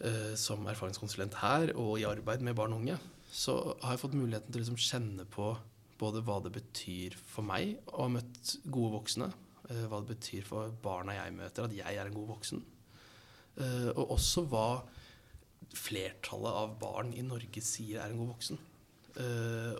uh, 0.00 0.34
som 0.38 0.66
erfaringskonsulent 0.70 1.34
her 1.42 1.74
og 1.76 1.98
i 2.00 2.08
arbeid 2.08 2.44
med 2.44 2.56
barn 2.58 2.74
og 2.74 2.80
unge, 2.82 2.96
så 3.30 3.76
har 3.82 3.94
jeg 3.94 4.02
fått 4.04 4.18
muligheten 4.18 4.50
til 4.50 4.60
å 4.60 4.64
liksom 4.64 4.80
kjenne 4.80 5.24
på 5.30 5.52
både 6.00 6.22
hva 6.24 6.38
det 6.40 6.54
betyr 6.56 7.18
for 7.20 7.44
meg 7.46 7.76
å 7.92 8.06
ha 8.06 8.14
møtt 8.16 8.56
gode 8.64 8.94
voksne, 8.96 9.28
uh, 9.68 9.84
hva 9.90 10.00
det 10.00 10.14
betyr 10.14 10.48
for 10.48 10.72
barna 10.82 11.18
jeg 11.18 11.36
møter, 11.36 11.68
at 11.68 11.76
jeg 11.76 11.92
er 11.92 12.06
en 12.08 12.16
god 12.16 12.36
voksen, 12.36 12.66
og 13.60 14.12
også 14.14 14.46
hva 14.48 14.80
flertallet 15.76 16.54
av 16.62 16.70
barn 16.80 17.10
i 17.12 17.20
Norge 17.26 17.60
sier 17.60 17.98
er 18.00 18.08
en 18.14 18.20
god 18.22 18.30
voksen. 18.30 18.60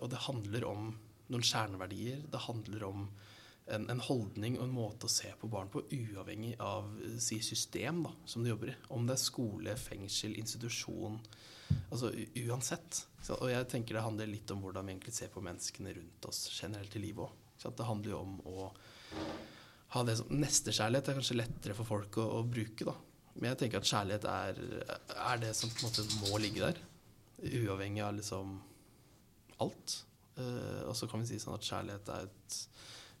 og 0.03 0.07
det 0.11 0.19
handler 0.27 0.65
om 0.67 0.91
noen 1.31 1.45
kjerneverdier. 1.45 2.25
Det 2.31 2.45
handler 2.45 2.87
om 2.87 3.05
en, 3.71 3.87
en, 3.89 4.03
holdning 4.03 4.57
og 4.57 4.65
en 4.65 4.75
måte 4.75 5.07
å 5.07 5.11
se 5.11 5.31
på 5.39 5.49
barn 5.51 5.69
på, 5.71 5.83
uavhengig 5.91 6.55
av 6.63 6.89
si, 7.21 7.39
system 7.45 8.03
da, 8.05 8.13
som 8.25 8.43
de 8.43 8.51
jobber 8.51 8.73
i. 8.73 8.77
Om 8.91 9.07
det 9.07 9.15
er 9.15 9.23
skole, 9.23 9.75
fengsel, 9.79 10.35
institusjon. 10.41 11.19
Altså 11.87 12.11
uansett. 12.47 13.05
Og 13.37 13.47
jeg 13.51 13.69
tenker 13.71 13.95
det 13.95 14.03
handler 14.05 14.31
litt 14.31 14.51
om 14.51 14.63
hvordan 14.63 14.87
vi 14.87 14.95
egentlig 14.95 15.15
ser 15.15 15.31
på 15.31 15.43
menneskene 15.45 15.93
rundt 15.95 16.27
oss 16.27 16.47
generelt 16.51 16.97
i 16.97 17.03
livet 17.03 17.27
òg. 17.27 17.37
Det 17.61 17.85
handler 17.85 18.15
jo 18.15 18.19
om 18.23 18.37
å 18.49 18.67
ha 19.93 20.03
det 20.07 20.15
som 20.17 20.31
Nestekjærlighet 20.33 21.11
er 21.11 21.17
kanskje 21.19 21.37
lettere 21.37 21.75
for 21.77 21.87
folk 21.87 22.17
å, 22.21 22.25
å 22.39 22.43
bruke, 22.47 22.87
da. 22.87 22.95
Men 23.35 23.51
jeg 23.51 23.59
tenker 23.61 23.81
at 23.81 23.89
kjærlighet 23.89 24.25
er, 24.27 24.61
er, 25.13 25.41
det 25.43 25.51
som 25.55 25.71
på 25.71 25.83
en 25.83 25.87
måte 25.87 26.05
må 26.23 26.39
ligge 26.41 26.63
der. 26.63 26.79
Uavhengig 27.61 28.03
av 28.03 28.15
liksom 28.17 28.57
alt. 29.63 29.97
Uh, 30.37 30.87
og 30.87 30.95
så 30.97 31.09
kan 31.11 31.21
vi 31.21 31.29
si 31.31 31.39
sånn 31.41 31.57
at 31.57 31.67
kjærlighet 31.67 32.11
er 32.13 32.29
et 32.29 32.57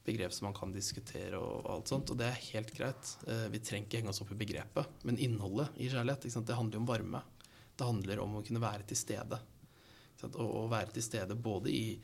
begrep 0.05 0.33
som 0.33 0.47
man 0.47 0.57
kan 0.57 0.73
diskutere, 0.73 1.37
og, 1.37 1.67
alt 1.69 1.91
sånt, 1.91 2.09
og 2.13 2.19
det 2.21 2.29
er 2.29 2.43
helt 2.51 2.73
greit. 2.75 3.15
Uh, 3.27 3.47
vi 3.53 3.61
trenger 3.61 3.87
ikke 3.87 4.01
henge 4.01 4.13
oss 4.13 4.23
opp 4.23 4.33
i 4.33 4.39
begrepet, 4.39 5.01
men 5.07 5.19
innholdet 5.21 5.75
i 5.77 5.89
kjærlighet 5.91 6.29
det 6.47 6.57
handler 6.57 6.79
jo 6.79 6.83
om 6.83 6.91
varme. 6.91 7.23
Det 7.75 7.87
handler 7.87 8.21
om 8.23 8.37
å 8.37 8.45
kunne 8.45 8.61
være 8.63 8.87
til 8.89 8.99
stede. 8.99 9.39
Og, 10.21 10.67
være 10.69 10.93
til 10.93 11.01
stede 11.01 11.33
både 11.33 11.71
i, 11.73 11.95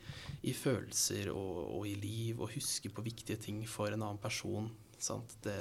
i 0.50 0.52
følelser 0.56 1.30
og, 1.30 1.58
og, 1.76 1.84
i 1.86 1.94
liv, 2.02 2.40
og 2.40 2.50
huske 2.50 2.90
på 2.90 3.04
viktige 3.06 3.38
ting 3.38 3.62
for 3.70 3.94
en 3.94 4.02
annen 4.02 4.18
person. 4.18 4.66
Sant? 4.98 5.36
Det 5.44 5.58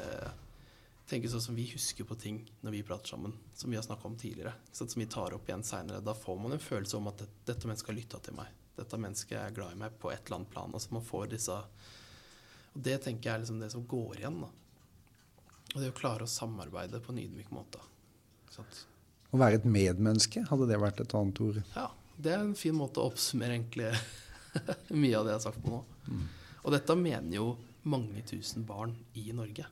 tenker 1.07 1.31
sånn 1.31 1.43
som 1.43 1.57
Vi 1.57 1.67
husker 1.71 2.07
på 2.07 2.17
ting 2.19 2.41
når 2.65 2.79
vi 2.79 2.85
prater 2.87 3.13
sammen, 3.13 3.35
som 3.55 3.69
vi 3.69 3.77
har 3.77 3.85
snakka 3.85 4.09
om 4.09 4.17
tidligere. 4.17 4.55
Som 4.71 4.89
vi 4.95 5.05
tar 5.05 5.37
opp 5.37 5.49
igjen 5.49 5.65
seinere. 5.67 6.01
Da 6.01 6.17
får 6.17 6.39
man 6.41 6.57
en 6.57 6.63
følelse 6.63 6.97
om 6.97 7.11
at 7.11 7.21
det, 7.21 7.29
dette 7.51 7.69
mennesket 7.69 7.93
har 7.93 7.99
lytta 8.01 8.23
til 8.25 8.39
meg. 8.41 8.49
Dette 8.77 8.99
mennesket 9.01 9.37
er 9.39 9.55
glad 9.55 9.73
i 9.73 9.79
meg 9.79 9.95
på 10.01 10.11
et 10.13 10.21
eller 10.25 10.41
annet 10.41 10.53
plan. 10.53 10.73
Altså 10.73 10.93
man 10.93 11.05
får 11.05 11.31
disse 11.33 11.55
Og 11.57 12.83
det 12.87 12.99
tenker 13.03 13.29
jeg 13.29 13.35
er 13.35 13.43
liksom 13.43 13.61
det 13.61 13.71
som 13.73 13.85
går 13.89 14.19
igjen. 14.19 14.41
da. 14.43 14.51
Og 15.73 15.81
det 15.81 15.91
å 15.91 15.97
klare 15.97 16.27
å 16.27 16.31
samarbeide 16.31 17.01
på 17.03 17.13
en 17.13 17.21
ydmyk 17.23 17.49
måte. 17.55 17.81
Sånt. 18.53 18.83
Å 19.33 19.39
være 19.41 19.59
et 19.59 19.67
medmenneske, 19.67 20.45
hadde 20.47 20.67
det 20.69 20.77
vært 20.79 21.01
et 21.03 21.15
annet 21.17 21.41
ord? 21.43 21.57
Ja, 21.73 21.89
det 22.15 22.31
er 22.33 22.45
en 22.45 22.55
fin 22.57 22.77
måte 22.77 23.01
å 23.01 23.09
oppsummere 23.11 23.57
egentlig 23.57 23.89
mye 25.01 25.17
av 25.17 25.25
det 25.27 25.33
jeg 25.33 25.39
har 25.39 25.45
sagt 25.49 25.63
på 25.65 25.73
nå. 25.73 25.81
Mm. 26.07 26.23
Og 26.63 26.73
dette 26.75 26.95
mener 26.99 27.35
jo 27.35 27.49
mange 27.87 28.23
tusen 28.27 28.65
barn 28.67 28.95
i 29.19 29.27
Norge. 29.35 29.67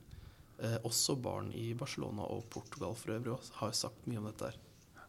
Eh, 0.58 0.76
også 0.88 1.16
barn 1.20 1.50
i 1.56 1.70
Barcelona 1.78 2.28
og 2.32 2.46
Portugal 2.52 2.94
for 2.96 3.16
øvrig 3.16 3.34
også, 3.34 3.56
har 3.62 3.74
sagt 3.76 4.06
mye 4.10 4.20
om 4.20 4.28
dette. 4.30 4.50
her. 4.52 4.60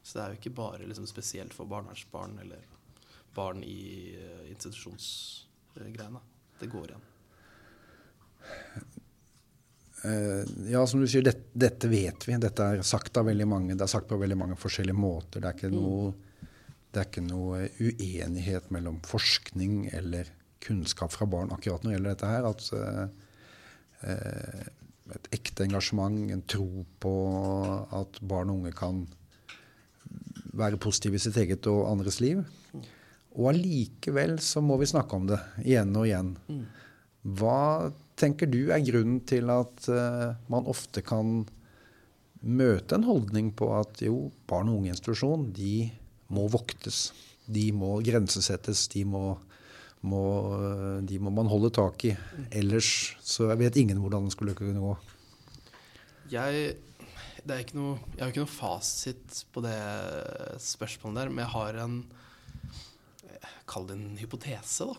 Så 0.01 0.17
det 0.17 0.23
er 0.23 0.33
jo 0.33 0.39
ikke 0.41 0.55
bare 0.61 0.87
liksom, 0.87 1.07
spesielt 1.07 1.55
for 1.55 1.67
barnevernsbarn 1.67 2.39
eller 2.43 2.63
barn 3.37 3.63
i 3.63 3.79
uh, 4.17 4.45
institusjonsgreiene. 4.51 6.23
Det 6.59 6.69
går 6.71 6.91
igjen. 6.91 7.05
Uh, 10.05 10.43
ja, 10.71 10.83
som 10.87 11.01
du 11.01 11.07
sier, 11.09 11.25
det, 11.25 11.35
dette 11.53 11.89
vet 11.91 12.27
vi. 12.27 12.37
Dette 12.41 12.71
er 12.71 12.85
sagt 12.85 13.17
av 13.17 13.29
veldig 13.29 13.47
mange. 13.49 13.75
Det 13.77 13.85
er 13.85 13.93
sagt 13.93 14.09
på 14.09 14.19
veldig 14.21 14.39
mange 14.39 14.57
forskjellige 14.59 14.97
måter. 14.97 15.43
Det 15.43 15.51
er 15.51 15.57
ikke 15.57 15.73
mm. 15.73 15.77
noe, 15.77 16.49
det 16.93 17.03
er 17.03 17.09
ikke 17.09 17.27
noe 17.27 17.63
uenighet 17.81 18.73
mellom 18.73 18.99
forskning 19.05 19.87
eller 19.97 20.33
kunnskap 20.67 21.13
fra 21.13 21.27
barn 21.29 21.53
akkurat 21.53 21.83
når 21.83 21.91
det 21.91 21.97
gjelder 21.97 22.15
dette 22.15 22.31
her. 22.31 22.47
At 22.49 22.61
eh, 24.07 24.65
et 25.15 25.29
ekte 25.37 25.67
engasjement, 25.67 26.17
en 26.33 26.43
tro 26.49 26.85
på 27.01 27.13
at 27.95 28.19
barn 28.27 28.51
og 28.51 28.61
unge 28.61 28.73
kan 28.75 29.05
være 30.57 30.79
positive 30.81 31.17
i 31.17 31.21
sitt 31.21 31.37
eget 31.39 31.67
og 31.69 31.87
andres 31.91 32.19
liv. 32.23 32.43
Og 33.37 33.51
allikevel 33.51 34.39
så 34.41 34.63
må 34.65 34.79
vi 34.81 34.89
snakke 34.89 35.17
om 35.17 35.27
det 35.29 35.37
igjen 35.63 35.93
og 35.95 36.07
igjen. 36.09 36.33
Hva 37.37 37.91
tenker 38.17 38.49
du 38.49 38.71
er 38.73 38.85
grunnen 38.85 39.21
til 39.29 39.51
at 39.53 39.89
uh, 39.93 40.33
man 40.49 40.65
ofte 40.69 41.03
kan 41.05 41.43
møte 42.41 42.97
en 42.97 43.05
holdning 43.05 43.51
på 43.57 43.69
at 43.77 44.01
jo, 44.05 44.31
barn 44.49 44.71
og 44.71 44.81
ungeinstitusjon, 44.81 45.51
de 45.53 45.91
må 46.33 46.47
voktes. 46.49 47.11
De 47.45 47.69
må 47.75 47.97
grensesettes. 48.05 48.87
De 48.93 49.05
må 49.05 49.37
må, 50.05 50.23
de 51.07 51.19
må 51.21 51.31
man 51.33 51.49
holde 51.49 51.71
tak 51.73 52.05
i. 52.07 52.13
Ellers 52.55 53.15
så 53.25 53.49
vet 53.57 53.79
ingen 53.79 54.01
hvordan 54.01 54.27
det 54.27 54.35
skulle 54.35 54.55
kunne 54.57 54.83
gå. 54.83 54.93
Jeg, 56.31 56.75
det 57.47 57.59
noe, 57.77 57.97
jeg 58.13 58.21
har 58.21 58.33
ikke 58.33 58.43
noe 58.43 58.51
fasit 58.51 59.41
på 59.53 59.63
det 59.65 59.77
spørsmålet 60.63 61.23
der, 61.23 61.33
men 61.33 61.45
jeg 61.45 61.53
har 61.55 61.81
en 61.85 61.99
Kall 63.67 63.87
det 63.89 63.97
en 63.97 64.17
hypotese, 64.19 64.87
da. 64.87 64.97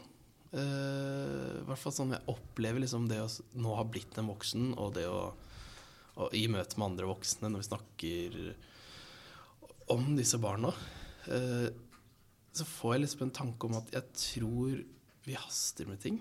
Uh, 0.49 1.61
hvert 1.69 1.81
fall 1.83 1.93
sånn 1.93 2.15
jeg 2.15 2.25
opplever 2.33 2.81
liksom 2.81 3.05
det 3.11 3.19
å 3.21 3.29
nå 3.61 3.75
ha 3.77 3.83
blitt 3.85 4.17
en 4.17 4.31
voksen, 4.31 4.71
og 4.81 4.95
det 4.97 5.05
å 5.11 5.21
å 6.19 6.29
i 6.35 6.47
møte 6.51 6.79
med 6.79 6.93
andre 6.93 7.09
voksne 7.11 7.51
når 7.51 7.63
vi 7.63 7.69
snakker 7.69 8.39
om 9.95 10.11
disse 10.19 10.41
barna, 10.43 10.73
uh, 11.31 11.69
så 12.53 12.67
får 12.67 12.95
jeg 12.95 13.05
liksom 13.05 13.23
en 13.29 13.37
tanke 13.39 13.69
om 13.69 13.77
at 13.79 13.93
jeg 13.95 14.17
tror 14.19 14.81
vi 15.29 15.37
haster 15.39 15.87
med 15.89 16.01
ting. 16.03 16.19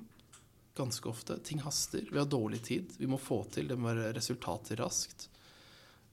Ganske 0.78 1.10
ofte. 1.10 1.40
Ting 1.42 1.64
haster. 1.64 2.04
Vi 2.12 2.20
har 2.20 2.30
dårlig 2.30 2.60
tid. 2.68 2.92
Vi 3.00 3.10
må 3.10 3.18
få 3.18 3.40
til. 3.50 3.70
Det 3.72 3.78
må 3.80 3.90
være 3.90 4.12
resultater 4.14 4.78
raskt. 4.84 5.30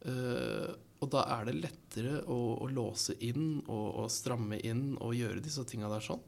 Uh, 0.06 0.72
og 1.04 1.10
da 1.12 1.24
er 1.36 1.48
det 1.48 1.58
lettere 1.58 2.20
å, 2.30 2.38
å 2.64 2.68
låse 2.72 3.16
inn 3.24 3.58
og, 3.66 3.88
og, 4.04 4.06
stramme 4.12 4.58
inn 4.64 4.94
og 4.96 5.16
gjøre 5.18 5.42
disse 5.44 5.64
tinga 5.68 5.90
der 5.92 6.04
sånn. 6.04 6.22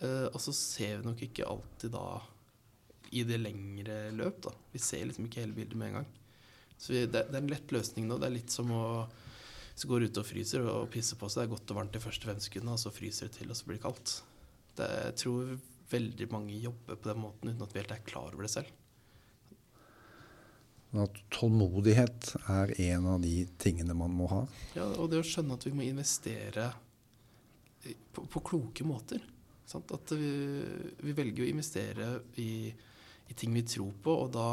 Uh, 0.00 0.28
og 0.30 0.38
så 0.40 0.54
ser 0.56 1.00
vi 1.00 1.10
nok 1.10 1.24
ikke 1.26 1.48
alltid 1.50 1.92
da 1.92 2.04
i 3.10 3.24
det 3.26 3.40
lengre 3.42 3.98
løp. 4.14 4.38
da. 4.46 4.54
Vi 4.72 4.80
ser 4.82 5.08
liksom 5.08 5.26
ikke 5.26 5.42
hele 5.42 5.56
bildet 5.56 5.78
med 5.78 5.90
en 5.90 5.98
gang. 6.00 6.12
Så 6.78 6.94
vi, 6.94 7.02
det, 7.04 7.26
det, 7.28 7.34
er 7.34 7.42
en 7.42 7.50
lett 7.50 7.74
løsning 7.74 8.06
nå. 8.08 8.20
Det 8.20 8.30
er 8.30 8.38
litt 8.38 8.54
som 8.54 8.70
å 8.72 8.84
hvis 9.70 9.86
du 9.86 9.92
går 9.94 10.04
ute 10.10 10.20
og 10.20 10.28
fryser 10.28 10.66
og 10.68 10.90
pisser 10.92 11.16
på 11.16 11.28
seg. 11.30 11.42
Det 11.42 11.46
er 11.46 11.52
godt 11.54 11.70
og 11.72 11.76
varmt 11.78 11.94
de 11.94 12.02
første 12.02 12.28
fem 12.28 12.40
sekundene, 12.42 12.74
og 12.76 12.82
så 12.82 12.90
fryser 12.92 13.30
det 13.30 13.38
til, 13.38 13.48
og 13.48 13.56
så 13.56 13.68
blir 13.68 13.78
det 13.78 13.84
kaldt. 13.86 14.14
Det, 14.76 14.88
jeg 15.06 15.14
tror 15.22 15.52
veldig 15.90 16.26
mange 16.34 16.58
jobber 16.60 16.98
på 17.00 17.08
den 17.08 17.22
måten 17.22 17.50
uten 17.50 17.64
at 17.64 17.72
vi 17.72 17.80
helt 17.80 17.94
er 17.94 18.02
klar 18.04 18.34
over 18.34 18.44
det 18.44 18.52
selv. 18.52 18.74
At 20.98 21.18
tålmodighet 21.30 22.32
er 22.50 22.72
en 22.90 23.04
av 23.12 23.20
de 23.22 23.44
tingene 23.62 23.94
man 23.94 24.14
må 24.14 24.26
ha? 24.32 24.40
Ja, 24.74 24.88
og 24.98 25.12
det 25.12 25.20
å 25.20 25.26
skjønne 25.26 25.54
at 25.54 25.66
vi 25.68 25.74
må 25.76 25.84
investere 25.86 26.72
på, 28.12 28.24
på 28.26 28.42
kloke 28.42 28.86
måter. 28.86 29.22
Sant? 29.70 29.92
At 29.94 30.10
vi, 30.18 30.32
vi, 30.98 31.14
velger 31.14 31.46
å 31.46 31.50
investere 31.52 32.10
i, 32.42 32.66
i, 32.72 33.36
ting 33.38 33.54
vi 33.54 33.62
tror 33.70 33.94
på, 34.02 34.16
og 34.24 34.32
da 34.34 34.48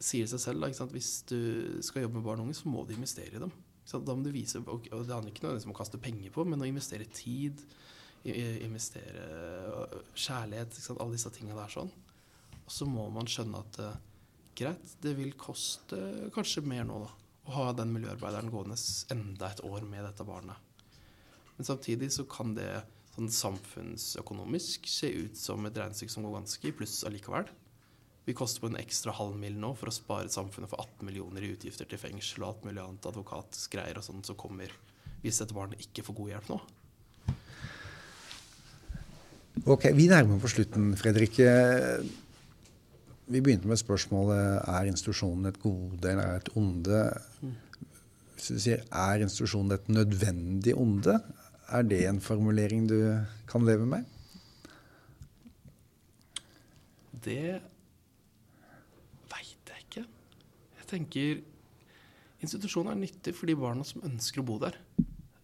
sier 0.00 0.26
det 0.26 0.34
seg 0.34 0.44
selv 0.44 0.68
at 0.68 0.92
hvis 0.92 1.12
du 1.28 1.40
skal 1.84 2.04
jobbe 2.04 2.20
med 2.20 2.26
barn 2.28 2.42
og 2.42 2.50
unge, 2.50 2.58
så 2.60 2.68
må 2.72 2.84
du 2.84 2.94
investere 2.96 3.36
i 3.36 3.42
dem. 3.42 3.52
Da 3.90 4.14
må 4.14 4.22
du 4.22 4.30
vise, 4.30 4.60
og 4.60 4.84
Det 4.86 5.10
handler 5.10 5.32
ikke 5.32 5.48
om 5.48 5.72
å 5.72 5.80
kaste 5.80 5.98
penger 5.98 6.30
på, 6.34 6.44
men 6.46 6.60
å 6.62 6.68
investere 6.68 7.08
tid, 7.16 7.64
investere 8.22 9.24
øh, 9.24 9.96
kjærlighet, 10.12 10.76
alle 10.92 11.16
disse 11.16 11.32
tingene 11.34 11.56
der 11.56 11.72
sånn. 11.72 11.90
Og 12.60 12.70
så 12.70 12.86
må 12.86 13.08
man 13.10 13.26
skjønne 13.26 13.64
at 13.64 13.78
uh, 13.82 13.96
greit, 14.58 14.94
det 15.02 15.14
vil 15.18 15.34
koste 15.38 15.98
kanskje 16.34 16.64
mer 16.66 16.86
nå, 16.88 17.02
da. 17.04 17.10
Å 17.48 17.56
ha 17.56 17.68
den 17.74 17.92
miljøarbeideren 17.94 18.52
gående 18.52 18.76
enda 19.10 19.50
et 19.50 19.62
år 19.66 19.86
med 19.88 20.04
dette 20.06 20.26
barnet. 20.26 20.56
Men 21.56 21.66
samtidig 21.66 22.10
så 22.14 22.26
kan 22.30 22.54
det 22.56 22.70
sånn 23.20 23.30
samfunnsøkonomisk 23.34 24.86
se 24.88 25.10
ut 25.12 25.36
som 25.36 25.66
et 25.66 25.76
regnestykke 25.76 26.12
som 26.12 26.24
går 26.24 26.38
ganske 26.38 26.68
i 26.68 26.72
pluss 26.76 27.02
allikevel. 27.08 27.48
Vi 28.28 28.36
koster 28.36 28.62
på 28.62 28.70
en 28.70 28.78
ekstra 28.80 29.12
halv 29.16 29.36
mil 29.40 29.56
nå 29.58 29.72
for 29.76 29.90
å 29.90 29.94
spare 29.94 30.30
samfunnet 30.30 30.70
for 30.70 30.80
18 30.80 31.08
millioner 31.08 31.44
i 31.44 31.50
utgifter 31.54 31.88
til 31.88 32.00
fengsel 32.00 32.44
og 32.44 32.52
alt 32.52 32.66
mulig 32.68 32.82
annet 32.84 33.08
advokatgreier 33.10 33.98
og 33.98 34.06
sånt 34.06 34.28
som 34.28 34.38
kommer 34.38 34.72
hvis 35.20 35.40
dette 35.42 35.56
barnet 35.56 35.82
ikke 35.82 36.04
får 36.06 36.16
god 36.20 36.30
hjelp 36.34 36.52
nå. 36.52 36.60
Ok, 39.66 39.90
Vi 39.92 40.06
nærmer 40.08 40.38
oss 40.38 40.44
på 40.46 40.52
slutten, 40.54 40.94
Fredrik. 40.96 41.36
Vi 43.30 43.38
begynte 43.38 43.68
med 43.70 43.78
spørsmålet 43.78 44.64
er 44.66 44.88
institusjonen 44.90 45.46
et 45.46 45.58
gode 45.62 46.02
eller 46.10 46.24
er 46.24 46.40
et 46.40 46.48
onde. 46.58 47.02
Hvis 48.34 48.48
du 48.50 48.56
sier 48.58 48.82
er 48.90 49.22
institusjonen 49.22 49.76
et 49.76 49.90
nødvendig 49.92 50.74
onde, 50.74 51.14
er 51.70 51.86
det 51.86 52.00
en 52.08 52.18
formulering 52.20 52.88
du 52.90 52.96
kan 53.46 53.62
leve 53.68 53.86
med? 53.86 54.02
Det 57.22 57.60
veit 59.30 59.70
jeg 59.70 59.84
ikke. 59.84 60.04
Jeg 60.80 60.88
tenker 60.90 61.42
institusjonen 62.42 62.96
er 62.96 63.02
nyttig 63.04 63.36
for 63.36 63.46
de 63.46 63.58
barna 63.60 63.86
som 63.86 64.02
ønsker 64.10 64.42
å 64.42 64.48
bo 64.48 64.58
der. 64.58 64.80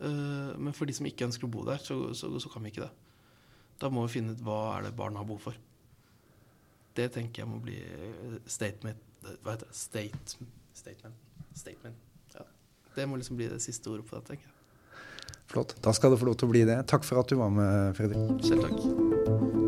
Eh, 0.01 0.59
Men 0.59 0.75
for 0.75 0.91
de 0.91 0.97
som 0.97 1.07
ikke 1.07 1.29
ønsker 1.29 1.47
å 1.47 1.53
bo 1.53 1.63
der, 1.69 1.79
så, 1.79 2.01
så, 2.19 2.33
så 2.41 2.51
kan 2.51 2.67
vi 2.67 2.75
ikke 2.75 2.89
det. 2.89 2.93
Da 3.79 3.93
må 3.93 4.07
vi 4.09 4.17
finne 4.17 4.35
ut 4.35 4.43
hva 4.43 4.79
er 4.79 4.89
det 4.89 4.97
barna 4.97 5.23
har 5.23 5.29
behov 5.29 5.53
for. 5.53 5.63
Det 6.97 7.11
tenker 7.13 7.43
jeg 7.43 7.51
må 7.51 7.61
bli 7.63 7.77
eh, 7.77 8.37
statement 8.49 9.03
Hva 9.43 9.57
heter 9.57 9.67
det? 9.69 9.77
State, 9.77 10.39
statement. 10.77 11.17
Statement. 11.57 11.97
Ja. 12.35 12.47
Det 12.97 13.09
må 13.09 13.21
liksom 13.21 13.39
bli 13.41 13.51
det 13.53 13.61
siste 13.65 13.91
ordet 13.93 14.07
på 14.09 14.19
det, 14.19 14.25
tenker 14.31 14.49
jeg. 14.49 14.53
Flott. 15.47 15.77
Da 15.83 15.93
skal 15.95 16.15
det 16.15 16.21
få 16.23 16.31
lov 16.31 16.41
til 16.41 16.49
å 16.49 16.55
bli 16.55 16.65
det. 16.67 16.81
Takk 16.91 17.07
for 17.07 17.23
at 17.23 17.31
du 17.31 17.39
var 17.39 17.53
med, 17.55 17.95
Fredrik. 17.99 18.43
Selv 18.47 18.67
takk. 18.67 19.66